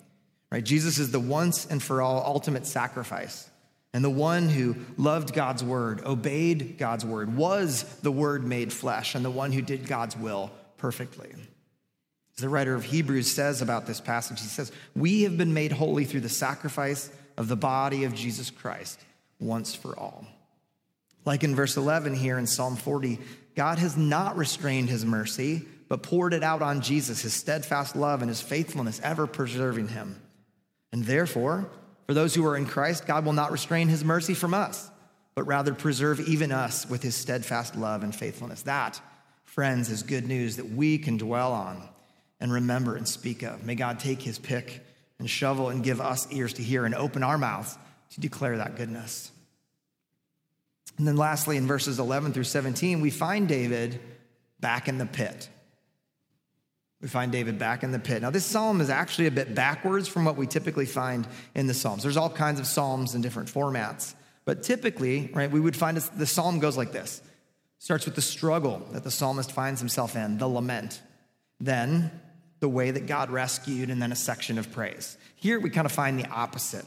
Right? 0.51 0.65
Jesus 0.65 0.99
is 0.99 1.11
the 1.11 1.21
once 1.21 1.67
and 1.67 1.83
for 1.83 2.01
all 2.01 2.25
ultimate 2.25 2.67
sacrifice. 2.67 3.49
And 3.93 4.03
the 4.03 4.11
one 4.11 4.49
who 4.49 4.75
loved 4.97 5.35
God's 5.35 5.63
word, 5.63 6.03
obeyed 6.05 6.79
God's 6.79 7.05
word, 7.05 7.37
was 7.37 7.85
the 8.01 8.11
word 8.11 8.43
made 8.43 8.73
flesh, 8.73 9.15
and 9.15 9.25
the 9.25 9.31
one 9.31 9.53
who 9.53 9.63
did 9.63 9.87
God's 9.87 10.17
will 10.17 10.51
perfectly. 10.79 11.31
As 11.33 12.41
the 12.41 12.49
writer 12.49 12.75
of 12.75 12.85
Hebrews 12.85 13.31
says 13.31 13.63
about 13.63 13.87
this 13.87 14.01
passage, 14.01 14.41
he 14.41 14.49
says, 14.49 14.73
We 14.97 15.23
have 15.23 15.37
been 15.37 15.55
made 15.55 15.71
holy 15.73 16.05
through 16.05 16.23
the 16.23 16.29
sacrifice 16.29 17.11
of 17.37 17.49
the 17.49 17.57
body 17.57 18.05
of 18.05 18.15
Jesus 18.15 18.51
Christ 18.51 18.99
once 19.39 19.75
for 19.75 19.97
all. 19.97 20.27
Like 21.25 21.45
in 21.45 21.55
verse 21.55 21.77
11 21.77 22.15
here 22.15 22.39
in 22.39 22.47
Psalm 22.47 22.77
40, 22.77 23.19
God 23.55 23.79
has 23.79 23.97
not 23.97 24.37
restrained 24.37 24.89
his 24.89 25.05
mercy, 25.05 25.67
but 25.89 26.03
poured 26.03 26.35
it 26.35 26.43
out 26.43 26.63
on 26.63 26.81
Jesus, 26.81 27.23
his 27.23 27.35
steadfast 27.35 27.97
love 27.97 28.23
and 28.23 28.29
his 28.29 28.41
faithfulness, 28.41 29.01
ever 29.03 29.27
preserving 29.27 29.89
him. 29.89 30.21
And 30.93 31.05
therefore, 31.05 31.71
for 32.07 32.15
those 32.15 32.35
who 32.35 32.47
are 32.47 32.57
in 32.57 32.67
Christ, 32.67 33.07
God 33.07 33.25
will 33.25 33.33
not 33.33 33.53
restrain 33.53 33.89
his 33.89 34.05
mercy 34.05 34.35
from 34.35 34.55
us, 34.55 34.91
but 35.35 35.45
rather 35.45 35.75
preserve 35.75 36.21
even 36.21 36.53
us 36.53 36.89
with 36.89 37.03
his 37.03 37.15
steadfast 37.15 37.77
love 37.77 38.03
and 38.03 38.15
faithfulness. 38.15 38.63
That, 38.63 39.01
friends, 39.45 39.91
is 39.91 40.03
good 40.03 40.27
news 40.27 40.57
that 40.57 40.71
we 40.71 40.99
can 40.99 41.17
dwell 41.17 41.53
on 41.53 41.83
and 42.41 42.53
remember 42.53 42.97
and 42.97 43.09
speak 43.09 43.43
of. 43.43 43.65
May 43.65 43.75
God 43.75 43.99
take 43.99 44.23
his 44.23 44.39
pick 44.39 44.85
and 45.19 45.29
shovel 45.29 45.69
and 45.69 45.83
give 45.83 46.01
us 46.01 46.31
ears 46.31 46.53
to 46.55 46.63
hear 46.63 46.85
and 46.85 46.95
open 46.95 47.23
our 47.23 47.39
mouths 47.39 47.79
to 48.11 48.21
declare 48.21 48.59
that 48.59 48.77
goodness. 48.77 49.31
And 50.99 51.09
then, 51.09 51.17
lastly, 51.17 51.57
in 51.57 51.67
verses 51.67 51.99
11 51.99 52.33
through 52.33 52.45
17, 52.45 53.01
we 53.01 53.11
find 53.11 53.49
David 53.49 53.99
back 54.61 54.89
in 54.89 54.99
the 54.99 55.07
pit. 55.07 55.49
We 57.05 57.11
find 57.11 57.31
David 57.31 57.59
back 57.59 57.83
in 57.83 57.93
the 57.93 57.99
pit. 57.99 58.23
Now, 58.23 58.31
this 58.31 58.47
psalm 58.47 58.81
is 58.81 58.89
actually 58.89 59.27
a 59.27 59.31
bit 59.31 59.55
backwards 59.55 60.09
from 60.09 60.25
what 60.25 60.39
we 60.39 60.47
typically 60.47 60.87
find 60.87 61.29
in 61.55 61.67
the 61.67 61.75
Psalms. 61.75 62.03
There's 62.03 62.17
all 62.17 62.31
kinds 62.31 62.59
of 62.59 62.67
psalms 62.67 63.15
in 63.15 63.21
different 63.21 63.53
formats, 63.53 64.15
but 64.47 64.63
typically, 64.63 65.31
right, 65.35 65.51
we 65.51 65.61
would 65.61 65.77
find 65.77 65.99
the 65.99 66.25
psalm 66.25 66.61
goes 66.61 66.79
like 66.79 66.93
this 66.93 67.21
starts 67.79 68.07
with 68.07 68.15
the 68.15 68.23
struggle 68.23 68.89
that 68.93 69.05
the 69.05 69.11
psalmist 69.11 69.53
finds 69.53 69.81
himself 69.81 70.17
in, 70.17 70.39
the 70.39 70.49
lament, 70.49 71.03
then 71.61 72.11
the 72.61 72.71
way 72.71 72.91
that 72.91 73.07
God 73.07 73.29
rescued, 73.29 73.91
and 73.91 74.01
then 74.01 74.11
a 74.11 74.17
section 74.17 74.57
of 74.57 74.73
praise. 74.73 75.19
Here 75.35 75.61
we 75.61 75.69
kind 75.69 75.85
of 75.85 75.93
find 75.93 76.19
the 76.19 76.27
opposite. 76.31 76.87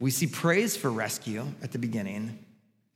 We 0.00 0.10
see 0.10 0.28
praise 0.28 0.78
for 0.78 0.90
rescue 0.90 1.44
at 1.62 1.72
the 1.72 1.78
beginning, 1.78 2.38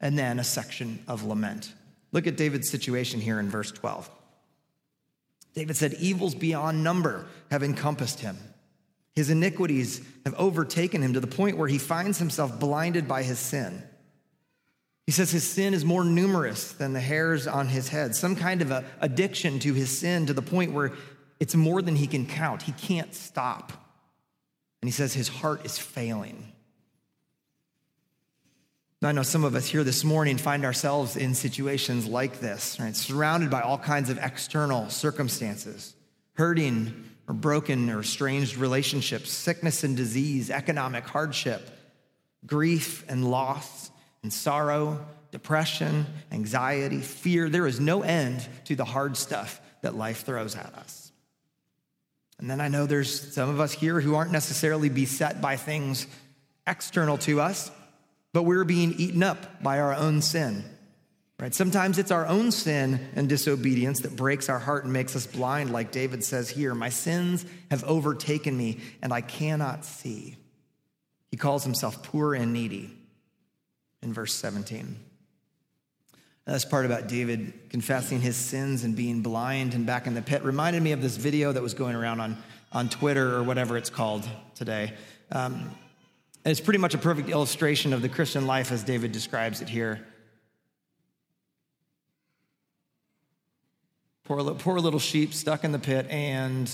and 0.01 0.19
then 0.19 0.39
a 0.39 0.45
section 0.45 1.05
of 1.07 1.23
lament. 1.23 1.75
Look 2.13 2.27
at 2.27 2.39
David's 2.39 2.71
situation 2.71 3.21
here 3.21 3.39
in 3.39 3.51
verse 3.51 3.71
12. 3.71 4.11
David 5.55 5.77
said, 5.77 5.95
Evils 5.95 6.35
beyond 6.35 6.83
number 6.83 7.27
have 7.51 7.63
encompassed 7.63 8.21
him. 8.21 8.39
His 9.15 9.29
iniquities 9.29 10.01
have 10.25 10.35
overtaken 10.35 11.03
him 11.03 11.13
to 11.13 11.21
the 11.21 11.27
point 11.27 11.59
where 11.59 11.69
he 11.69 11.79
finds 11.79 12.19
himself 12.19 12.59
blinded 12.59 13.07
by 13.07 13.23
his 13.23 13.39
sin. 13.39 13.83
He 15.07 15.13
says 15.13 15.31
his 15.31 15.49
sin 15.49 15.75
is 15.75 15.85
more 15.85 16.05
numerous 16.05 16.73
than 16.73 16.93
the 16.93 17.01
hairs 17.01 17.47
on 17.47 17.69
his 17.69 17.89
head, 17.89 18.15
some 18.15 18.37
kind 18.37 18.63
of 18.63 18.71
a 18.71 18.85
addiction 19.01 19.59
to 19.61 19.75
his 19.75 19.97
sin 19.97 20.27
to 20.27 20.33
the 20.33 20.43
point 20.43 20.73
where 20.73 20.93
it's 21.41 21.55
more 21.55 21.83
than 21.83 21.97
he 21.97 22.07
can 22.07 22.25
count. 22.25 22.63
He 22.63 22.73
can't 22.73 23.15
stop. 23.15 23.73
And 24.81 24.89
he 24.89 24.93
says 24.93 25.13
his 25.13 25.29
heart 25.29 25.67
is 25.67 25.77
failing. 25.77 26.53
I 29.05 29.11
know 29.11 29.25
some 29.25 29.43
of 29.43 29.57
us 29.57 29.67
here 29.67 29.83
this 29.83 30.05
morning 30.05 30.39
find 30.39 30.65
ourselves 30.65 31.17
in 31.17 31.35
situations 31.35 32.07
like 32.07 32.39
this, 32.39 32.79
right? 32.79 32.95
Surrounded 32.95 33.51
by 33.51 33.61
all 33.61 33.79
kinds 33.79 34.11
of 34.11 34.19
external 34.19 34.89
circumstances, 34.91 35.95
hurting 36.35 37.11
or 37.27 37.35
broken 37.35 37.91
or 37.91 38.01
estranged 38.01 38.57
relationships, 38.57 39.33
sickness 39.33 39.83
and 39.83 39.97
disease, 39.97 40.51
economic 40.51 41.03
hardship, 41.05 41.69
grief 42.47 43.05
and 43.09 43.29
loss 43.29 43.91
and 44.23 44.33
sorrow, 44.33 45.05
depression, 45.33 46.07
anxiety, 46.31 47.01
fear. 47.01 47.49
There 47.49 47.67
is 47.67 47.81
no 47.81 48.03
end 48.03 48.47
to 48.67 48.77
the 48.77 48.85
hard 48.85 49.17
stuff 49.17 49.61
that 49.81 49.97
life 49.97 50.25
throws 50.25 50.55
at 50.55 50.73
us. 50.75 51.11
And 52.39 52.49
then 52.49 52.61
I 52.61 52.69
know 52.69 52.87
there's 52.87 53.35
some 53.35 53.49
of 53.49 53.59
us 53.59 53.73
here 53.73 54.01
who 54.01 54.15
aren't 54.15 54.31
necessarily 54.31 54.89
beset 54.89 55.41
by 55.41 55.57
things 55.57 56.07
external 56.69 57.19
to 57.19 57.41
us 57.41 57.73
but 58.33 58.45
we're 58.45 58.65
being 58.65 58.93
eaten 58.93 59.23
up 59.23 59.63
by 59.63 59.79
our 59.79 59.95
own 59.95 60.23
sin. 60.23 60.65
Right? 61.41 61.53
Sometimes 61.53 61.99
it's 61.99 62.13
our 62.13 62.27
own 62.27 62.53
sin 62.53 63.01
and 63.17 63.29
disobedience 63.29 64.01
that 64.01 64.15
breaks 64.15 64.49
our 64.49 64.61
heart 64.61 64.85
and 64.85 64.93
makes 64.93 65.17
us 65.17 65.27
blind, 65.27 65.73
like 65.73 65.91
David 65.91 66.23
says 66.23 66.49
here 66.49 66.73
My 66.75 66.89
sins 66.89 67.45
have 67.71 67.83
overtaken 67.85 68.57
me, 68.57 68.79
and 69.03 69.13
I 69.13 69.23
cannot 69.23 69.85
see. 69.85 70.37
He 71.33 71.37
calls 71.37 71.65
himself 71.65 72.03
poor 72.05 72.35
and 72.35 72.53
needy 72.53 72.91
in 74.03 74.13
verse 74.13 74.35
17. 74.35 74.97
This 76.47 76.65
part 76.65 76.87
about 76.87 77.09
David 77.09 77.71
confessing 77.71 78.21
his 78.21 78.37
sins 78.37 78.85
and 78.85 78.97
being 78.97 79.23
blind 79.23 79.75
and 79.75 79.87
back 79.87 80.07
in 80.07 80.15
the 80.15 80.23
pit 80.23 80.43
reminded 80.43 80.83
me 80.83 80.93
of 80.93 81.01
this 81.01 81.17
video 81.17 81.53
that 81.53 81.63
was 81.63 81.75
going 81.75 81.95
around 81.95 82.21
on, 82.21 82.37
on 82.73 82.89
Twitter 82.89 83.35
or 83.35 83.43
whatever 83.43 83.77
it's 83.77 83.91
called 83.91 84.29
today. 84.55 84.93
Um, 85.31 85.71
and 86.45 86.51
it's 86.51 86.61
pretty 86.61 86.79
much 86.79 86.95
a 86.95 86.99
perfect 86.99 87.29
illustration 87.29 87.93
of 87.93 88.03
the 88.03 88.09
Christian 88.09 88.47
life 88.47 88.73
as 88.73 88.83
David 88.83 89.13
describes 89.13 89.61
it 89.61 89.69
here. 89.69 90.05
Poor, 94.25 94.55
poor 94.55 94.79
little 94.79 95.01
sheep 95.01 95.35
stuck 95.35 95.65
in 95.65 95.73
the 95.73 95.79
pit, 95.79 96.07
and 96.09 96.73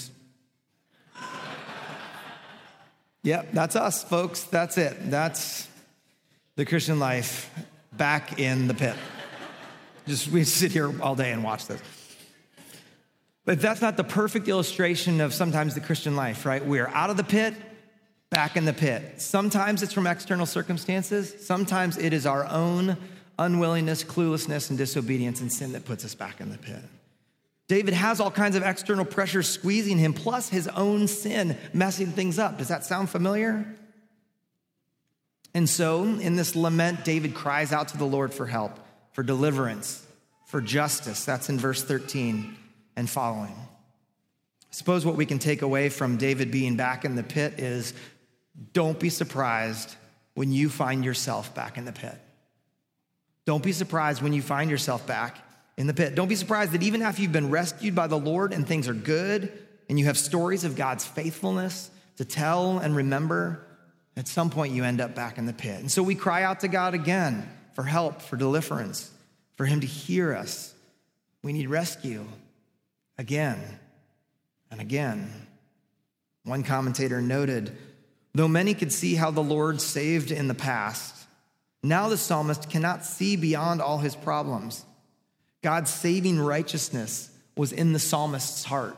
yep, 3.22 3.48
that's 3.52 3.74
us, 3.76 4.04
folks. 4.04 4.44
That's 4.44 4.78
it. 4.78 5.10
That's 5.10 5.66
the 6.56 6.64
Christian 6.64 6.98
life 6.98 7.50
back 7.92 8.38
in 8.38 8.68
the 8.68 8.74
pit. 8.74 8.96
Just 10.06 10.28
we 10.28 10.44
sit 10.44 10.72
here 10.72 10.92
all 11.02 11.14
day 11.14 11.32
and 11.32 11.44
watch 11.44 11.66
this. 11.66 11.80
But 13.44 13.60
that's 13.60 13.80
not 13.80 13.96
the 13.96 14.04
perfect 14.04 14.46
illustration 14.48 15.20
of 15.20 15.32
sometimes 15.32 15.74
the 15.74 15.80
Christian 15.80 16.16
life, 16.16 16.44
right? 16.44 16.64
We're 16.64 16.88
out 16.88 17.10
of 17.10 17.16
the 17.16 17.24
pit, 17.24 17.54
back 18.30 18.56
in 18.56 18.64
the 18.64 18.72
pit. 18.72 19.20
Sometimes 19.20 19.82
it's 19.82 19.92
from 19.92 20.06
external 20.06 20.46
circumstances, 20.46 21.34
sometimes 21.46 21.96
it 21.96 22.12
is 22.12 22.26
our 22.26 22.46
own 22.46 22.96
unwillingness, 23.38 24.04
cluelessness, 24.04 24.68
and 24.68 24.78
disobedience 24.78 25.40
and 25.40 25.52
sin 25.52 25.72
that 25.72 25.84
puts 25.84 26.04
us 26.04 26.14
back 26.14 26.40
in 26.40 26.50
the 26.50 26.58
pit. 26.58 26.82
David 27.68 27.94
has 27.94 28.18
all 28.18 28.30
kinds 28.30 28.56
of 28.56 28.62
external 28.62 29.04
pressures 29.04 29.46
squeezing 29.46 29.98
him, 29.98 30.14
plus 30.14 30.48
his 30.48 30.66
own 30.68 31.06
sin 31.06 31.56
messing 31.72 32.08
things 32.08 32.38
up. 32.38 32.58
Does 32.58 32.68
that 32.68 32.84
sound 32.84 33.10
familiar? 33.10 33.66
And 35.54 35.68
so, 35.68 36.04
in 36.04 36.36
this 36.36 36.56
lament, 36.56 37.04
David 37.04 37.34
cries 37.34 37.72
out 37.72 37.88
to 37.88 37.98
the 37.98 38.04
Lord 38.04 38.32
for 38.32 38.46
help, 38.46 38.78
for 39.12 39.22
deliverance, 39.22 40.04
for 40.46 40.60
justice. 40.60 41.24
That's 41.24 41.48
in 41.48 41.58
verse 41.58 41.82
13 41.82 42.56
and 42.96 43.08
following. 43.08 43.54
I 43.54 43.68
Suppose 44.70 45.04
what 45.04 45.16
we 45.16 45.26
can 45.26 45.38
take 45.38 45.62
away 45.62 45.88
from 45.88 46.16
David 46.16 46.50
being 46.50 46.76
back 46.76 47.04
in 47.04 47.16
the 47.16 47.22
pit 47.22 47.54
is 47.58 47.92
don't 48.72 48.98
be 48.98 49.10
surprised 49.10 49.94
when 50.34 50.52
you 50.52 50.68
find 50.68 51.04
yourself 51.04 51.54
back 51.54 51.78
in 51.78 51.84
the 51.84 51.92
pit. 51.92 52.14
Don't 53.44 53.62
be 53.62 53.72
surprised 53.72 54.22
when 54.22 54.32
you 54.32 54.42
find 54.42 54.70
yourself 54.70 55.06
back 55.06 55.38
in 55.76 55.86
the 55.86 55.94
pit. 55.94 56.14
Don't 56.14 56.28
be 56.28 56.34
surprised 56.34 56.72
that 56.72 56.82
even 56.82 57.02
after 57.02 57.22
you've 57.22 57.32
been 57.32 57.50
rescued 57.50 57.94
by 57.94 58.06
the 58.06 58.18
Lord 58.18 58.52
and 58.52 58.66
things 58.66 58.88
are 58.88 58.94
good 58.94 59.52
and 59.88 59.98
you 59.98 60.04
have 60.06 60.18
stories 60.18 60.64
of 60.64 60.76
God's 60.76 61.06
faithfulness 61.06 61.90
to 62.16 62.24
tell 62.24 62.78
and 62.78 62.94
remember, 62.94 63.64
at 64.16 64.26
some 64.28 64.50
point 64.50 64.74
you 64.74 64.84
end 64.84 65.00
up 65.00 65.14
back 65.14 65.38
in 65.38 65.46
the 65.46 65.52
pit. 65.52 65.80
And 65.80 65.90
so 65.90 66.02
we 66.02 66.14
cry 66.14 66.42
out 66.42 66.60
to 66.60 66.68
God 66.68 66.94
again 66.94 67.48
for 67.74 67.84
help, 67.84 68.20
for 68.20 68.36
deliverance, 68.36 69.10
for 69.56 69.64
Him 69.64 69.80
to 69.80 69.86
hear 69.86 70.34
us. 70.34 70.74
We 71.42 71.52
need 71.52 71.70
rescue 71.70 72.26
again 73.16 73.60
and 74.70 74.80
again. 74.80 75.32
One 76.44 76.64
commentator 76.64 77.22
noted 77.22 77.76
Though 78.34 78.48
many 78.48 78.74
could 78.74 78.92
see 78.92 79.14
how 79.14 79.30
the 79.30 79.42
Lord 79.42 79.80
saved 79.80 80.30
in 80.30 80.48
the 80.48 80.54
past, 80.54 81.14
now 81.82 82.08
the 82.08 82.16
psalmist 82.16 82.68
cannot 82.70 83.04
see 83.04 83.36
beyond 83.36 83.80
all 83.80 83.98
his 83.98 84.16
problems. 84.16 84.84
God's 85.62 85.92
saving 85.92 86.38
righteousness 86.38 87.30
was 87.56 87.72
in 87.72 87.92
the 87.92 87.98
psalmist's 87.98 88.64
heart. 88.64 88.96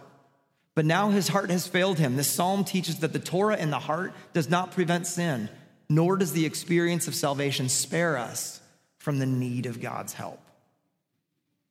But 0.75 0.87
now 0.87 1.11
his 1.11 1.29
heart 1.29 1.51
has 1.51 1.66
failed 1.66 1.99
him. 1.99 2.16
This 2.16 2.31
psalm 2.31 2.64
teaches 2.64 3.01
that 3.01 3.12
the 3.12 3.19
Torah 3.19 3.57
in 3.57 3.71
the 3.71 3.79
heart 3.79 4.12
does 4.33 4.49
not 4.49 4.73
prevent 4.73 5.07
sin, 5.07 5.49
nor 5.88 6.16
does 6.16 6.33
the 6.33 6.47
experience 6.47 7.09
of 7.09 7.14
salvation 7.14 7.69
spare 7.69 8.16
us 8.16 8.61
from 8.99 9.19
the 9.19 9.27
need 9.27 9.66
of 9.66 9.81
God's 9.81 10.12
help. 10.12 10.40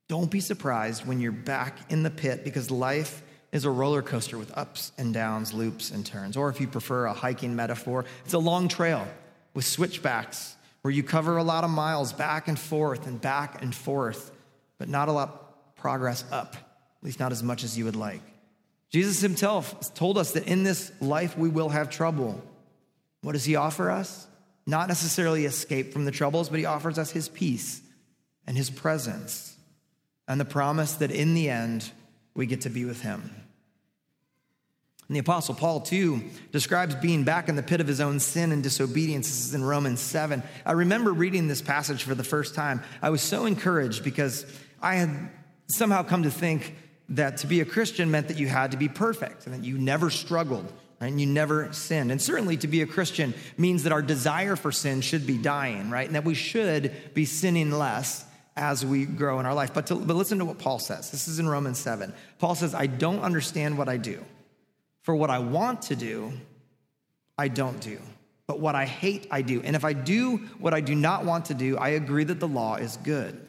Don't 0.08 0.32
be 0.32 0.39
surprised 0.39 1.06
when 1.06 1.19
you're 1.19 1.32
back 1.32 1.78
in 1.91 2.04
the 2.04 2.10
pit 2.10 2.43
because 2.43 2.72
life 2.72 3.22
is 3.51 3.65
a 3.65 3.69
roller 3.69 4.01
coaster 4.01 4.38
with 4.38 4.55
ups 4.57 4.91
and 4.97 5.13
downs, 5.13 5.53
loops 5.53 5.91
and 5.91 6.05
turns. 6.05 6.38
Or 6.38 6.49
if 6.49 6.62
you 6.62 6.67
prefer 6.67 7.05
a 7.05 7.13
hiking 7.13 7.55
metaphor, 7.55 8.05
it's 8.23 8.33
a 8.33 8.39
long 8.39 8.67
trail 8.67 9.07
with 9.53 9.65
switchbacks 9.65 10.55
where 10.81 10.93
you 10.93 11.03
cover 11.03 11.38
a 11.38 11.43
lot 11.43 11.63
of 11.63 11.69
miles 11.69 12.13
back 12.13 12.47
and 12.47 12.57
forth 12.57 13.07
and 13.07 13.19
back 13.19 13.62
and 13.62 13.73
forth, 13.73 14.31
but 14.77 14.88
not 14.88 15.09
a 15.09 15.12
lot 15.12 15.29
of 15.29 15.75
progress 15.75 16.23
up, 16.31 16.55
at 16.55 17.03
least 17.03 17.19
not 17.19 17.31
as 17.31 17.43
much 17.43 17.63
as 17.63 17.77
you 17.77 17.85
would 17.85 17.95
like. 17.95 18.21
Jesus 18.91 19.21
himself 19.21 19.93
told 19.93 20.17
us 20.17 20.31
that 20.33 20.47
in 20.47 20.63
this 20.63 20.91
life 21.01 21.38
we 21.38 21.49
will 21.49 21.69
have 21.69 21.89
trouble. 21.89 22.41
What 23.21 23.33
does 23.33 23.45
he 23.45 23.55
offer 23.55 23.91
us? 23.91 24.27
Not 24.65 24.88
necessarily 24.88 25.45
escape 25.45 25.93
from 25.93 26.05
the 26.05 26.12
troubles, 26.12 26.49
but 26.49 26.59
he 26.59 26.65
offers 26.65 26.97
us 26.97 27.12
his 27.12 27.29
peace 27.29 27.81
and 28.47 28.55
his 28.55 28.69
presence 28.69 29.55
and 30.27 30.39
the 30.39 30.45
promise 30.45 30.93
that 30.93 31.12
in 31.12 31.33
the 31.33 31.49
end 31.49 31.91
we 32.39 32.45
get 32.45 32.62
to 32.62 32.69
be 32.69 32.86
with 32.86 33.02
him. 33.02 33.21
And 35.10 35.15
the 35.15 35.19
Apostle 35.19 35.54
Paul, 35.54 35.82
too, 35.82 36.23
describes 36.54 36.95
being 36.95 37.25
back 37.25 37.49
in 37.49 37.58
the 37.58 37.63
pit 37.63 37.82
of 37.82 37.88
his 37.88 37.99
own 37.99 38.21
sin 38.21 38.54
and 38.54 38.63
disobedience. 38.63 39.28
This 39.28 39.47
is 39.47 39.54
in 39.54 39.62
Romans 39.62 39.99
7. 39.99 40.41
I 40.65 40.71
remember 40.71 41.12
reading 41.12 41.49
this 41.49 41.62
passage 41.62 42.04
for 42.04 42.15
the 42.15 42.23
first 42.23 42.56
time. 42.56 42.82
I 43.02 43.10
was 43.10 43.21
so 43.21 43.45
encouraged 43.45 44.06
because 44.06 44.45
I 44.82 44.95
had 44.95 45.10
somehow 45.67 46.02
come 46.04 46.23
to 46.23 46.32
think 46.32 46.75
that 47.10 47.38
to 47.38 47.47
be 47.47 47.60
a 47.60 47.65
Christian 47.65 48.10
meant 48.10 48.30
that 48.30 48.38
you 48.38 48.47
had 48.47 48.71
to 48.71 48.78
be 48.78 48.88
perfect 48.88 49.45
and 49.45 49.54
that 49.54 49.65
you 49.65 49.78
never 49.78 50.10
struggled 50.10 50.71
and 51.02 51.19
you 51.19 51.28
never 51.28 51.73
sinned. 51.73 52.10
And 52.10 52.21
certainly 52.21 52.56
to 52.56 52.67
be 52.67 52.82
a 52.82 52.88
Christian 52.88 53.34
means 53.58 53.84
that 53.84 53.91
our 53.91 54.02
desire 54.02 54.56
for 54.56 54.71
sin 54.71 55.02
should 55.02 55.28
be 55.28 55.38
dying, 55.38 55.89
right? 55.89 56.06
And 56.06 56.15
that 56.15 56.23
we 56.23 56.36
should 56.36 57.13
be 57.13 57.25
sinning 57.25 57.71
less 57.71 58.23
as 58.60 58.86
we 58.86 59.06
grow 59.06 59.39
in 59.39 59.45
our 59.45 59.54
life. 59.54 59.74
But, 59.74 59.88
to, 59.88 59.95
but 59.95 60.15
listen 60.15 60.38
to 60.39 60.45
what 60.45 60.60
Paul 60.60 60.78
says. 60.78 61.10
This 61.10 61.28
is 61.28 61.39
in 61.39 61.48
Romans 61.48 61.80
7. 61.80 62.13
Paul 62.38 62.56
says, 62.56 62.76
I 62.76 62.86
don't 62.86 63.22
understand 63.22 63.78
what 63.78 63.89
I 63.89 63.98
do. 63.98 64.24
For 65.02 65.15
what 65.15 65.30
I 65.30 65.39
want 65.39 65.84
to 65.84 65.95
do, 65.95 66.34
I 67.38 67.48
don't 67.48 67.80
do. 67.80 68.00
But 68.45 68.60
what 68.60 68.76
I 68.76 68.86
hate, 68.86 69.28
I 69.32 69.41
do. 69.41 69.62
And 69.63 69.76
if 69.76 69.86
I 69.86 69.93
do 69.93 70.38
what 70.60 70.74
I 70.74 70.82
do 70.82 70.93
not 70.93 71.24
want 71.24 71.45
to 71.45 71.54
do, 71.54 71.78
I 71.78 71.89
agree 71.89 72.26
that 72.26 72.39
the 72.39 72.48
law 72.48 72.76
is 72.76 72.98
good. 72.98 73.48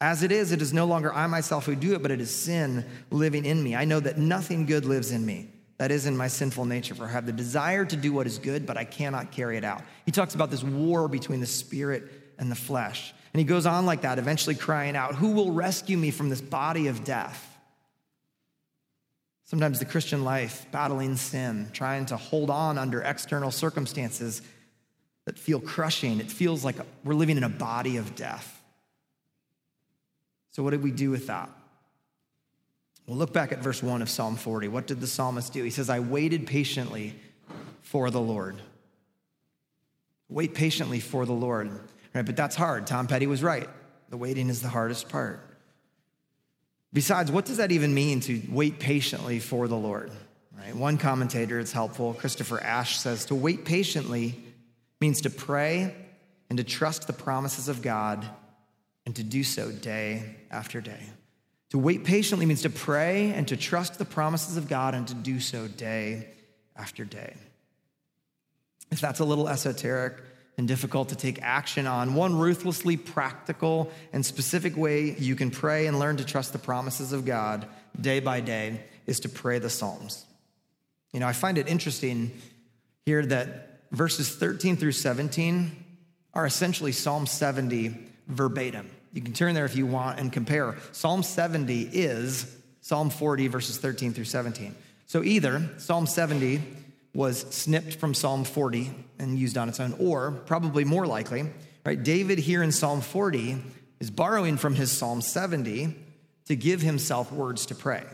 As 0.00 0.24
it 0.24 0.32
is, 0.32 0.50
it 0.50 0.60
is 0.60 0.72
no 0.72 0.86
longer 0.86 1.14
I 1.14 1.28
myself 1.28 1.66
who 1.66 1.76
do 1.76 1.94
it, 1.94 2.02
but 2.02 2.10
it 2.10 2.20
is 2.20 2.34
sin 2.34 2.84
living 3.10 3.44
in 3.44 3.62
me. 3.62 3.76
I 3.76 3.84
know 3.84 4.00
that 4.00 4.18
nothing 4.18 4.66
good 4.66 4.84
lives 4.84 5.12
in 5.12 5.24
me. 5.24 5.48
That 5.78 5.92
is 5.92 6.06
in 6.06 6.16
my 6.16 6.28
sinful 6.28 6.64
nature, 6.64 6.94
for 6.94 7.04
I 7.04 7.10
have 7.10 7.26
the 7.26 7.32
desire 7.32 7.84
to 7.84 7.96
do 7.96 8.12
what 8.12 8.26
is 8.26 8.38
good, 8.38 8.66
but 8.66 8.76
I 8.76 8.84
cannot 8.84 9.30
carry 9.30 9.56
it 9.56 9.64
out. 9.64 9.82
He 10.04 10.12
talks 10.12 10.34
about 10.34 10.50
this 10.50 10.64
war 10.64 11.06
between 11.08 11.40
the 11.40 11.46
spirit 11.46 12.34
and 12.38 12.50
the 12.50 12.56
flesh. 12.56 13.14
And 13.32 13.38
he 13.38 13.44
goes 13.44 13.64
on 13.64 13.86
like 13.86 14.02
that, 14.02 14.18
eventually 14.18 14.54
crying 14.54 14.96
out, 14.96 15.14
Who 15.14 15.32
will 15.32 15.52
rescue 15.52 15.96
me 15.96 16.10
from 16.10 16.28
this 16.28 16.40
body 16.40 16.88
of 16.88 17.04
death? 17.04 17.48
Sometimes 19.44 19.78
the 19.78 19.84
Christian 19.84 20.24
life, 20.24 20.66
battling 20.70 21.16
sin, 21.16 21.68
trying 21.72 22.06
to 22.06 22.16
hold 22.16 22.48
on 22.50 22.78
under 22.78 23.02
external 23.02 23.50
circumstances 23.50 24.42
that 25.24 25.38
feel 25.38 25.60
crushing. 25.60 26.20
It 26.20 26.30
feels 26.30 26.64
like 26.64 26.76
we're 27.04 27.14
living 27.14 27.36
in 27.36 27.44
a 27.44 27.48
body 27.48 27.96
of 27.96 28.14
death. 28.14 28.60
So, 30.52 30.62
what 30.62 30.70
did 30.70 30.82
we 30.82 30.90
do 30.90 31.10
with 31.10 31.26
that? 31.26 31.50
Well, 33.06 33.16
look 33.16 33.32
back 33.32 33.52
at 33.52 33.58
verse 33.58 33.82
1 33.82 34.00
of 34.00 34.08
Psalm 34.08 34.36
40. 34.36 34.68
What 34.68 34.86
did 34.86 35.00
the 35.00 35.06
psalmist 35.06 35.52
do? 35.52 35.62
He 35.62 35.70
says, 35.70 35.90
I 35.90 36.00
waited 36.00 36.46
patiently 36.46 37.14
for 37.82 38.10
the 38.10 38.20
Lord. 38.20 38.60
Wait 40.28 40.54
patiently 40.54 41.00
for 41.00 41.26
the 41.26 41.32
Lord. 41.32 41.78
Right, 42.14 42.24
but 42.24 42.36
that's 42.36 42.56
hard. 42.56 42.86
Tom 42.86 43.06
Petty 43.06 43.26
was 43.26 43.42
right. 43.42 43.68
The 44.10 44.16
waiting 44.16 44.48
is 44.50 44.60
the 44.60 44.68
hardest 44.68 45.08
part. 45.08 45.40
Besides, 46.92 47.32
what 47.32 47.46
does 47.46 47.56
that 47.56 47.72
even 47.72 47.94
mean 47.94 48.20
to 48.20 48.42
wait 48.50 48.78
patiently 48.78 49.38
for 49.38 49.66
the 49.66 49.76
Lord? 49.76 50.12
Right? 50.56 50.76
One 50.76 50.98
commentator, 50.98 51.58
it's 51.58 51.72
helpful, 51.72 52.12
Christopher 52.12 52.62
Ash 52.62 52.98
says, 52.98 53.24
to 53.26 53.34
wait 53.34 53.64
patiently 53.64 54.34
means 55.00 55.22
to 55.22 55.30
pray 55.30 55.94
and 56.50 56.58
to 56.58 56.64
trust 56.64 57.06
the 57.06 57.14
promises 57.14 57.68
of 57.68 57.80
God 57.80 58.26
and 59.06 59.16
to 59.16 59.22
do 59.22 59.42
so 59.42 59.72
day 59.72 60.36
after 60.50 60.82
day. 60.82 61.00
To 61.70 61.78
wait 61.78 62.04
patiently 62.04 62.44
means 62.44 62.62
to 62.62 62.70
pray 62.70 63.32
and 63.32 63.48
to 63.48 63.56
trust 63.56 63.98
the 63.98 64.04
promises 64.04 64.58
of 64.58 64.68
God 64.68 64.94
and 64.94 65.08
to 65.08 65.14
do 65.14 65.40
so 65.40 65.66
day 65.66 66.28
after 66.76 67.04
day. 67.04 67.34
If 68.90 69.00
that's 69.00 69.20
a 69.20 69.24
little 69.24 69.48
esoteric 69.48 70.18
and 70.58 70.68
difficult 70.68 71.08
to 71.08 71.16
take 71.16 71.40
action 71.42 71.86
on, 71.86 72.14
one 72.14 72.36
ruthlessly 72.38 72.96
practical 72.96 73.90
and 74.12 74.24
specific 74.24 74.76
way 74.76 75.14
you 75.18 75.34
can 75.34 75.50
pray 75.50 75.86
and 75.86 75.98
learn 75.98 76.16
to 76.18 76.24
trust 76.24 76.52
the 76.52 76.58
promises 76.58 77.12
of 77.12 77.24
God 77.24 77.66
day 78.00 78.20
by 78.20 78.40
day 78.40 78.80
is 79.06 79.20
to 79.20 79.28
pray 79.28 79.58
the 79.58 79.70
Psalms. 79.70 80.24
You 81.12 81.20
know, 81.20 81.26
I 81.26 81.32
find 81.32 81.58
it 81.58 81.68
interesting 81.68 82.32
here 83.04 83.24
that 83.26 83.80
verses 83.90 84.34
13 84.34 84.76
through 84.76 84.92
17 84.92 85.70
are 86.34 86.46
essentially 86.46 86.92
Psalm 86.92 87.26
70 87.26 87.94
verbatim. 88.28 88.90
You 89.12 89.20
can 89.20 89.34
turn 89.34 89.54
there 89.54 89.66
if 89.66 89.76
you 89.76 89.86
want 89.86 90.18
and 90.18 90.32
compare. 90.32 90.76
Psalm 90.92 91.22
70 91.22 91.82
is 91.92 92.56
Psalm 92.80 93.10
40, 93.10 93.48
verses 93.48 93.78
13 93.78 94.12
through 94.12 94.24
17. 94.24 94.74
So 95.06 95.22
either 95.22 95.70
Psalm 95.76 96.06
70 96.06 96.62
was 97.14 97.40
snipped 97.54 97.94
from 97.94 98.14
Psalm 98.14 98.44
40 98.44 98.90
and 99.18 99.38
used 99.38 99.58
on 99.58 99.68
its 99.68 99.80
own, 99.80 99.94
or 99.98 100.30
probably 100.30 100.84
more 100.84 101.06
likely, 101.06 101.44
right, 101.84 102.02
David 102.02 102.38
here 102.38 102.62
in 102.62 102.72
Psalm 102.72 103.00
40 103.00 103.62
is 104.00 104.10
borrowing 104.10 104.56
from 104.56 104.74
his 104.74 104.90
Psalm 104.90 105.20
70 105.20 105.94
to 106.46 106.56
give 106.56 106.80
himself 106.80 107.30
words 107.32 107.66
to 107.66 107.74
pray. 107.74 108.04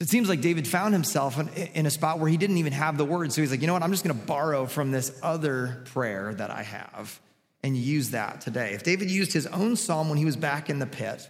It 0.00 0.08
seems 0.08 0.28
like 0.28 0.40
David 0.40 0.68
found 0.68 0.94
himself 0.94 1.38
in 1.74 1.86
a 1.86 1.90
spot 1.90 2.20
where 2.20 2.30
he 2.30 2.36
didn't 2.36 2.58
even 2.58 2.72
have 2.72 2.96
the 2.96 3.04
words. 3.04 3.34
So 3.34 3.40
he's 3.40 3.50
like, 3.50 3.60
you 3.60 3.66
know 3.66 3.72
what? 3.72 3.82
I'm 3.82 3.90
just 3.90 4.04
going 4.04 4.16
to 4.16 4.26
borrow 4.26 4.66
from 4.66 4.92
this 4.92 5.18
other 5.22 5.82
prayer 5.86 6.34
that 6.34 6.50
I 6.50 6.62
have 6.62 7.20
and 7.64 7.76
use 7.76 8.10
that 8.10 8.40
today. 8.40 8.74
If 8.74 8.84
David 8.84 9.10
used 9.10 9.32
his 9.32 9.46
own 9.48 9.74
psalm 9.74 10.08
when 10.08 10.18
he 10.18 10.24
was 10.24 10.36
back 10.36 10.70
in 10.70 10.78
the 10.78 10.86
pit 10.86 11.28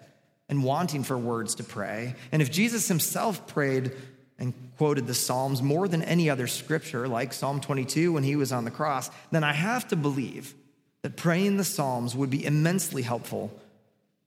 and 0.50 0.62
wanting 0.62 1.02
for 1.02 1.16
words 1.16 1.54
to 1.56 1.64
pray, 1.64 2.14
and 2.30 2.42
if 2.42 2.50
Jesus 2.50 2.88
himself 2.88 3.46
prayed 3.46 3.92
and 4.38 4.54
quoted 4.76 5.06
the 5.06 5.14
Psalms 5.14 5.62
more 5.62 5.88
than 5.88 6.02
any 6.02 6.30
other 6.30 6.46
scripture, 6.46 7.08
like 7.08 7.32
Psalm 7.32 7.60
22 7.60 8.12
when 8.12 8.22
he 8.22 8.36
was 8.36 8.52
on 8.52 8.64
the 8.64 8.70
cross, 8.70 9.10
then 9.30 9.42
I 9.42 9.52
have 9.52 9.88
to 9.88 9.96
believe 9.96 10.54
that 11.02 11.16
praying 11.16 11.56
the 11.56 11.64
Psalms 11.64 12.14
would 12.14 12.30
be 12.30 12.44
immensely 12.44 13.02
helpful 13.02 13.52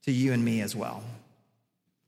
to 0.04 0.12
you 0.12 0.32
and 0.32 0.44
me 0.44 0.60
as 0.60 0.76
well. 0.76 1.02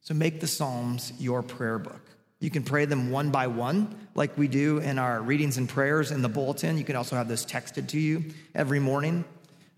So 0.03 0.15
make 0.15 0.41
the 0.41 0.47
Psalms 0.47 1.13
your 1.19 1.43
prayer 1.43 1.79
book. 1.79 2.01
You 2.41 2.51
can 2.51 2.63
pray 2.63 2.85
them 2.85 3.11
one 3.11 3.31
by 3.31 3.47
one, 3.47 3.95
like 4.15 4.37
we 4.37 4.49
do 4.49 4.79
in 4.79 4.99
our 4.99 5.23
readings 5.23 5.57
and 5.57 5.67
prayers 5.67 6.11
in 6.11 6.21
the 6.21 6.29
bulletin. 6.29 6.77
You 6.77 6.85
can 6.85 6.97
also 6.97 7.17
have 7.17 7.27
those 7.27 7.47
texted 7.47 7.89
to 7.89 7.99
you 7.99 8.25
every 8.55 8.81
morning. 8.81 9.25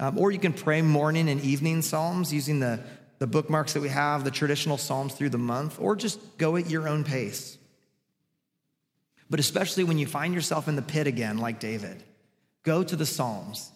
Um, 0.00 0.18
or 0.18 0.32
you 0.32 0.38
can 0.38 0.52
pray 0.52 0.82
morning 0.82 1.28
and 1.28 1.40
evening 1.42 1.80
Psalms 1.80 2.32
using 2.32 2.58
the, 2.58 2.80
the 3.18 3.26
bookmarks 3.26 3.74
that 3.74 3.80
we 3.80 3.88
have, 3.88 4.24
the 4.24 4.32
traditional 4.32 4.78
Psalms 4.78 5.14
through 5.14 5.30
the 5.30 5.38
month, 5.38 5.78
or 5.80 5.94
just 5.94 6.38
go 6.38 6.56
at 6.56 6.68
your 6.68 6.88
own 6.88 7.04
pace. 7.04 7.56
But 9.28 9.40
especially 9.40 9.84
when 9.84 9.98
you 9.98 10.06
find 10.06 10.34
yourself 10.34 10.68
in 10.68 10.76
the 10.76 10.82
pit 10.82 11.06
again, 11.06 11.38
like 11.38 11.58
David, 11.58 12.02
go 12.62 12.82
to 12.82 12.96
the 12.96 13.06
Psalms. 13.06 13.70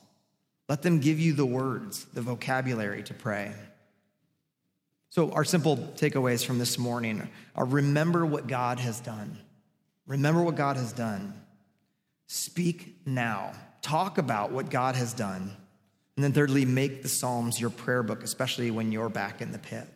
Let 0.69 0.83
them 0.83 1.01
give 1.01 1.19
you 1.19 1.33
the 1.33 1.47
words, 1.47 2.05
the 2.15 2.23
vocabulary 2.23 3.03
to 3.05 3.15
pray. 3.15 3.53
So, 5.09 5.33
our 5.33 5.45
simple 5.45 5.77
takeaways 5.77 6.45
from 6.45 6.61
this 6.61 6.79
morning 6.79 7.29
are 7.57 7.65
remember 7.65 8.25
what 8.25 8.47
God 8.47 8.79
has 8.79 9.01
done. 9.01 9.39
Remember 10.07 10.43
what 10.43 10.55
God 10.55 10.77
has 10.77 10.93
done. 10.93 11.35
Speak 12.29 12.97
now. 13.05 13.53
Talk 13.83 14.19
about 14.19 14.53
what 14.53 14.71
God 14.71 14.95
has 14.95 15.13
done. 15.13 15.57
And 16.15 16.23
then, 16.23 16.33
thirdly, 16.33 16.65
make 16.65 17.03
the 17.03 17.09
Psalms 17.09 17.61
your 17.61 17.71
prayer 17.71 18.05
book, 18.05 18.23
especially 18.23 18.71
when 18.71 18.93
you're 18.93 19.09
back 19.09 19.41
in 19.41 19.51
the 19.51 19.59
pit. 19.59 19.89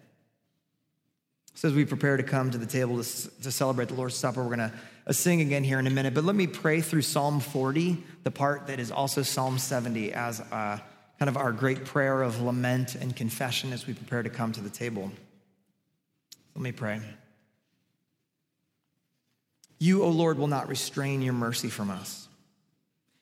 So, 1.54 1.68
as 1.68 1.74
we 1.74 1.84
prepare 1.84 2.16
to 2.16 2.22
come 2.22 2.50
to 2.50 2.58
the 2.58 2.66
table 2.66 3.02
to, 3.02 3.30
to 3.42 3.50
celebrate 3.50 3.88
the 3.88 3.94
Lord's 3.94 4.16
Supper, 4.16 4.42
we're 4.42 4.56
going 4.56 4.70
to 4.70 4.72
uh, 5.06 5.12
sing 5.12 5.40
again 5.40 5.62
here 5.62 5.78
in 5.78 5.86
a 5.86 5.90
minute. 5.90 6.12
But 6.12 6.24
let 6.24 6.34
me 6.34 6.48
pray 6.48 6.80
through 6.80 7.02
Psalm 7.02 7.38
40, 7.38 8.02
the 8.24 8.30
part 8.30 8.66
that 8.66 8.80
is 8.80 8.90
also 8.90 9.22
Psalm 9.22 9.58
70, 9.58 10.12
as 10.12 10.40
uh, 10.40 10.78
kind 11.18 11.28
of 11.28 11.36
our 11.36 11.52
great 11.52 11.84
prayer 11.84 12.22
of 12.22 12.40
lament 12.40 12.96
and 12.96 13.14
confession 13.14 13.72
as 13.72 13.86
we 13.86 13.94
prepare 13.94 14.22
to 14.22 14.30
come 14.30 14.50
to 14.52 14.60
the 14.60 14.70
table. 14.70 15.12
Let 16.56 16.62
me 16.62 16.72
pray. 16.72 17.00
You, 19.78 20.02
O 20.02 20.08
Lord, 20.08 20.38
will 20.38 20.48
not 20.48 20.68
restrain 20.68 21.22
your 21.22 21.34
mercy 21.34 21.68
from 21.68 21.90
us. 21.90 22.28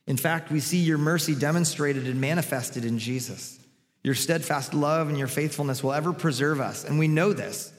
In 0.07 0.17
fact, 0.17 0.51
we 0.51 0.61
see 0.61 0.79
your 0.79 0.99
mercy 0.99 1.35
demonstrated 1.35 2.07
and 2.07 2.21
manifested 2.21 2.85
in 2.85 2.99
Jesus. 2.99 3.59
Your 4.03 4.15
steadfast 4.15 4.75
love 4.75 5.09
and 5.09 5.19
your 5.19 5.29
faithfulness 5.29 5.83
will 5.83 5.93
ever 5.93 6.13
preserve 6.13 6.61
us. 6.61 6.85
And 6.85 6.99
we 6.99 7.09
know 7.09 7.33
this 7.33 7.73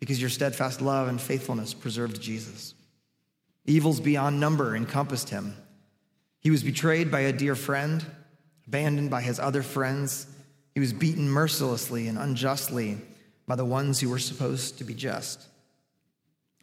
because 0.00 0.20
your 0.20 0.30
steadfast 0.30 0.80
love 0.80 1.08
and 1.08 1.20
faithfulness 1.20 1.74
preserved 1.74 2.20
Jesus. 2.20 2.74
Evils 3.66 4.00
beyond 4.00 4.40
number 4.40 4.74
encompassed 4.74 5.30
him. 5.30 5.56
He 6.40 6.50
was 6.50 6.62
betrayed 6.62 7.10
by 7.10 7.20
a 7.20 7.32
dear 7.32 7.54
friend, 7.54 8.04
abandoned 8.66 9.10
by 9.10 9.22
his 9.22 9.38
other 9.40 9.62
friends. 9.62 10.26
He 10.74 10.80
was 10.80 10.92
beaten 10.92 11.28
mercilessly 11.28 12.08
and 12.08 12.18
unjustly 12.18 12.98
by 13.46 13.56
the 13.56 13.64
ones 13.64 14.00
who 14.00 14.08
were 14.08 14.18
supposed 14.18 14.78
to 14.78 14.84
be 14.84 14.94
just. 14.94 15.44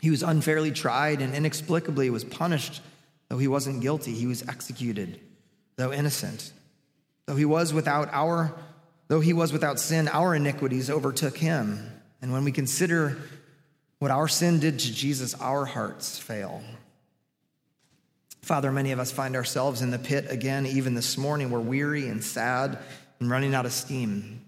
He 0.01 0.09
was 0.09 0.23
unfairly 0.23 0.71
tried 0.71 1.21
and 1.21 1.33
inexplicably 1.33 2.09
was 2.09 2.23
punished 2.23 2.81
Though 3.29 3.37
he 3.37 3.47
wasn't 3.47 3.81
guilty, 3.81 4.13
he 4.13 4.27
was 4.27 4.47
executed, 4.47 5.19
though 5.77 5.91
innocent. 5.91 6.51
Though 7.25 7.35
he 7.35 7.45
was 7.45 7.73
without 7.73 8.09
our 8.11 8.55
though 9.07 9.19
he 9.19 9.33
was 9.33 9.53
without 9.53 9.79
sin, 9.79 10.07
our 10.07 10.33
iniquities 10.33 10.89
overtook 10.89 11.37
him. 11.37 11.91
And 12.25 12.33
when 12.33 12.43
we 12.43 12.51
consider 12.51 13.19
What 13.99 14.09
our 14.09 14.27
sin 14.27 14.59
did 14.59 14.79
to 14.79 14.91
Jesus, 14.91 15.35
our 15.35 15.63
hearts 15.63 16.17
fail. 16.17 16.63
Father, 18.41 18.71
many 18.71 18.91
of 18.91 18.99
us 18.99 19.11
find 19.11 19.35
ourselves 19.35 19.83
in 19.83 19.91
the 19.91 19.99
pit 19.99 20.25
again, 20.29 20.65
even 20.65 20.95
this 20.95 21.19
morning. 21.19 21.51
We're 21.51 21.59
weary 21.59 22.07
and 22.07 22.23
sad 22.23 22.79
and 23.19 23.29
running 23.29 23.53
out 23.53 23.67
of 23.67 23.73
steam. 23.73 24.41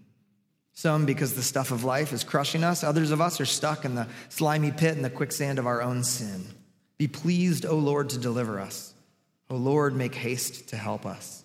Some 0.74 1.06
because 1.06 1.36
the 1.36 1.44
stuff 1.44 1.70
of 1.70 1.84
life 1.84 2.14
is 2.14 2.24
crushing 2.24 2.64
us, 2.64 2.84
others 2.84 3.12
of 3.12 3.22
us 3.22 3.40
are 3.40 3.46
stuck 3.46 3.86
in 3.86 3.94
the 3.94 4.08
slimy 4.30 4.72
pit 4.72 4.96
and 4.96 5.06
the 5.06 5.10
quicksand 5.12 5.60
of 5.60 5.68
our 5.68 5.84
own 5.84 6.04
sin. 6.04 6.46
Be 6.98 7.08
pleased, 7.08 7.64
O 7.64 7.76
Lord, 7.76 8.10
to 8.10 8.18
deliver 8.18 8.60
us. 8.60 8.96
O 9.52 9.56
Lord, 9.56 9.96
make 9.96 10.16
haste 10.16 10.70
to 10.70 10.78
help 10.78 11.06
us. 11.06 11.44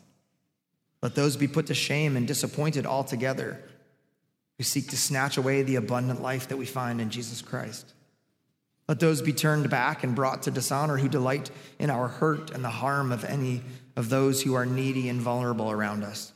Let 1.03 1.15
those 1.15 1.37
be 1.37 1.47
put 1.47 1.67
to 1.67 1.75
shame 1.75 2.17
and 2.17 2.27
disappointed 2.27 2.87
altogether 2.87 3.63
who 4.63 4.65
seek 4.65 4.91
to 4.91 4.97
snatch 4.97 5.39
away 5.39 5.63
the 5.63 5.75
abundant 5.75 6.23
life 6.23 6.47
that 6.47 6.57
we 6.57 6.65
find 6.65 7.01
in 7.01 7.11
Jesus 7.11 7.43
Christ. 7.43 7.95
Let 8.87 9.01
those 9.01 9.21
be 9.21 9.33
turned 9.33 9.69
back 9.69 10.05
and 10.05 10.15
brought 10.15 10.45
to 10.45 10.53
dishonor 10.53 10.99
who 10.99 11.09
delight 11.09 11.51
in 11.81 11.91
our 11.91 12.07
hurt 12.07 12.53
and 12.53 12.63
the 12.63 12.71
harm 12.71 13.11
of 13.11 13.25
any 13.25 13.63
of 13.97 14.09
those 14.09 14.41
who 14.41 14.55
are 14.55 14.65
needy 14.65 15.09
and 15.09 15.21
vulnerable 15.21 15.73
around 15.73 16.05
us. 16.05 16.33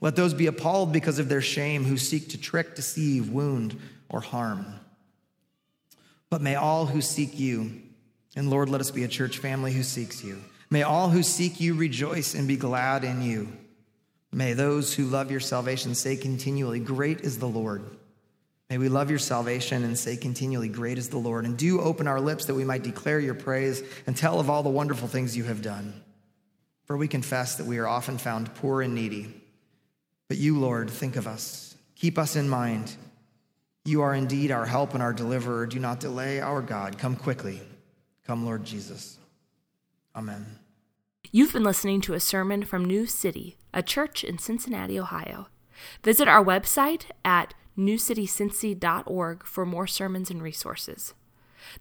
Let 0.00 0.16
those 0.16 0.32
be 0.32 0.46
appalled 0.46 0.90
because 0.90 1.18
of 1.18 1.28
their 1.28 1.42
shame 1.42 1.84
who 1.84 1.98
seek 1.98 2.30
to 2.30 2.38
trick, 2.38 2.76
deceive, 2.76 3.28
wound, 3.28 3.78
or 4.08 4.22
harm. 4.22 4.64
But 6.30 6.40
may 6.40 6.54
all 6.54 6.86
who 6.86 7.02
seek 7.02 7.38
you, 7.38 7.82
and 8.36 8.48
Lord, 8.48 8.70
let 8.70 8.80
us 8.80 8.90
be 8.90 9.04
a 9.04 9.08
church 9.08 9.36
family 9.36 9.74
who 9.74 9.82
seeks 9.82 10.24
you. 10.24 10.38
May 10.70 10.82
all 10.82 11.10
who 11.10 11.22
seek 11.22 11.60
you 11.60 11.74
rejoice 11.74 12.34
and 12.34 12.48
be 12.48 12.56
glad 12.56 13.04
in 13.04 13.20
you. 13.20 13.48
May 14.32 14.52
those 14.52 14.94
who 14.94 15.06
love 15.06 15.30
your 15.30 15.40
salvation 15.40 15.94
say 15.94 16.16
continually, 16.16 16.78
Great 16.78 17.20
is 17.20 17.38
the 17.38 17.46
Lord. 17.46 17.84
May 18.68 18.78
we 18.78 18.88
love 18.88 19.10
your 19.10 19.18
salvation 19.18 19.82
and 19.82 19.98
say 19.98 20.16
continually, 20.16 20.68
Great 20.68 20.98
is 20.98 21.08
the 21.08 21.18
Lord. 21.18 21.44
And 21.44 21.56
do 21.56 21.80
open 21.80 22.06
our 22.06 22.20
lips 22.20 22.44
that 22.44 22.54
we 22.54 22.64
might 22.64 22.84
declare 22.84 23.18
your 23.18 23.34
praise 23.34 23.82
and 24.06 24.16
tell 24.16 24.38
of 24.38 24.48
all 24.48 24.62
the 24.62 24.70
wonderful 24.70 25.08
things 25.08 25.36
you 25.36 25.44
have 25.44 25.62
done. 25.62 26.00
For 26.84 26.96
we 26.96 27.08
confess 27.08 27.56
that 27.56 27.66
we 27.66 27.78
are 27.78 27.88
often 27.88 28.18
found 28.18 28.54
poor 28.54 28.82
and 28.82 28.94
needy. 28.94 29.34
But 30.28 30.38
you, 30.38 30.58
Lord, 30.58 30.90
think 30.90 31.16
of 31.16 31.26
us. 31.26 31.74
Keep 31.96 32.16
us 32.16 32.36
in 32.36 32.48
mind. 32.48 32.94
You 33.84 34.02
are 34.02 34.14
indeed 34.14 34.52
our 34.52 34.66
help 34.66 34.94
and 34.94 35.02
our 35.02 35.12
deliverer. 35.12 35.66
Do 35.66 35.80
not 35.80 35.98
delay, 35.98 36.40
our 36.40 36.62
God. 36.62 36.98
Come 36.98 37.16
quickly. 37.16 37.60
Come, 38.26 38.44
Lord 38.44 38.64
Jesus. 38.64 39.18
Amen. 40.14 40.59
You've 41.32 41.52
been 41.52 41.62
listening 41.62 42.00
to 42.02 42.14
a 42.14 42.20
sermon 42.20 42.64
from 42.64 42.84
New 42.84 43.06
City, 43.06 43.56
a 43.72 43.84
church 43.84 44.24
in 44.24 44.38
Cincinnati, 44.38 44.98
Ohio. 44.98 45.46
Visit 46.02 46.26
our 46.26 46.44
website 46.44 47.04
at 47.24 47.54
newcitycincy.org 47.78 49.44
for 49.44 49.64
more 49.64 49.86
sermons 49.86 50.28
and 50.28 50.42
resources. 50.42 51.14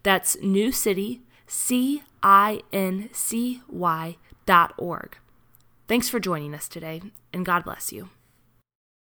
That's 0.04 0.38
New 0.44 0.72
City, 0.72 1.24
C 1.48 2.04
I 2.22 2.62
N 2.72 3.10
C 3.12 3.64
Y 3.68 4.18
dot 4.46 4.74
org. 4.78 5.18
Thanks 5.88 6.10
for 6.10 6.20
joining 6.20 6.54
us 6.54 6.68
today, 6.68 7.02
and 7.34 7.44
God 7.44 7.64
bless 7.64 7.92
you. 7.92 8.10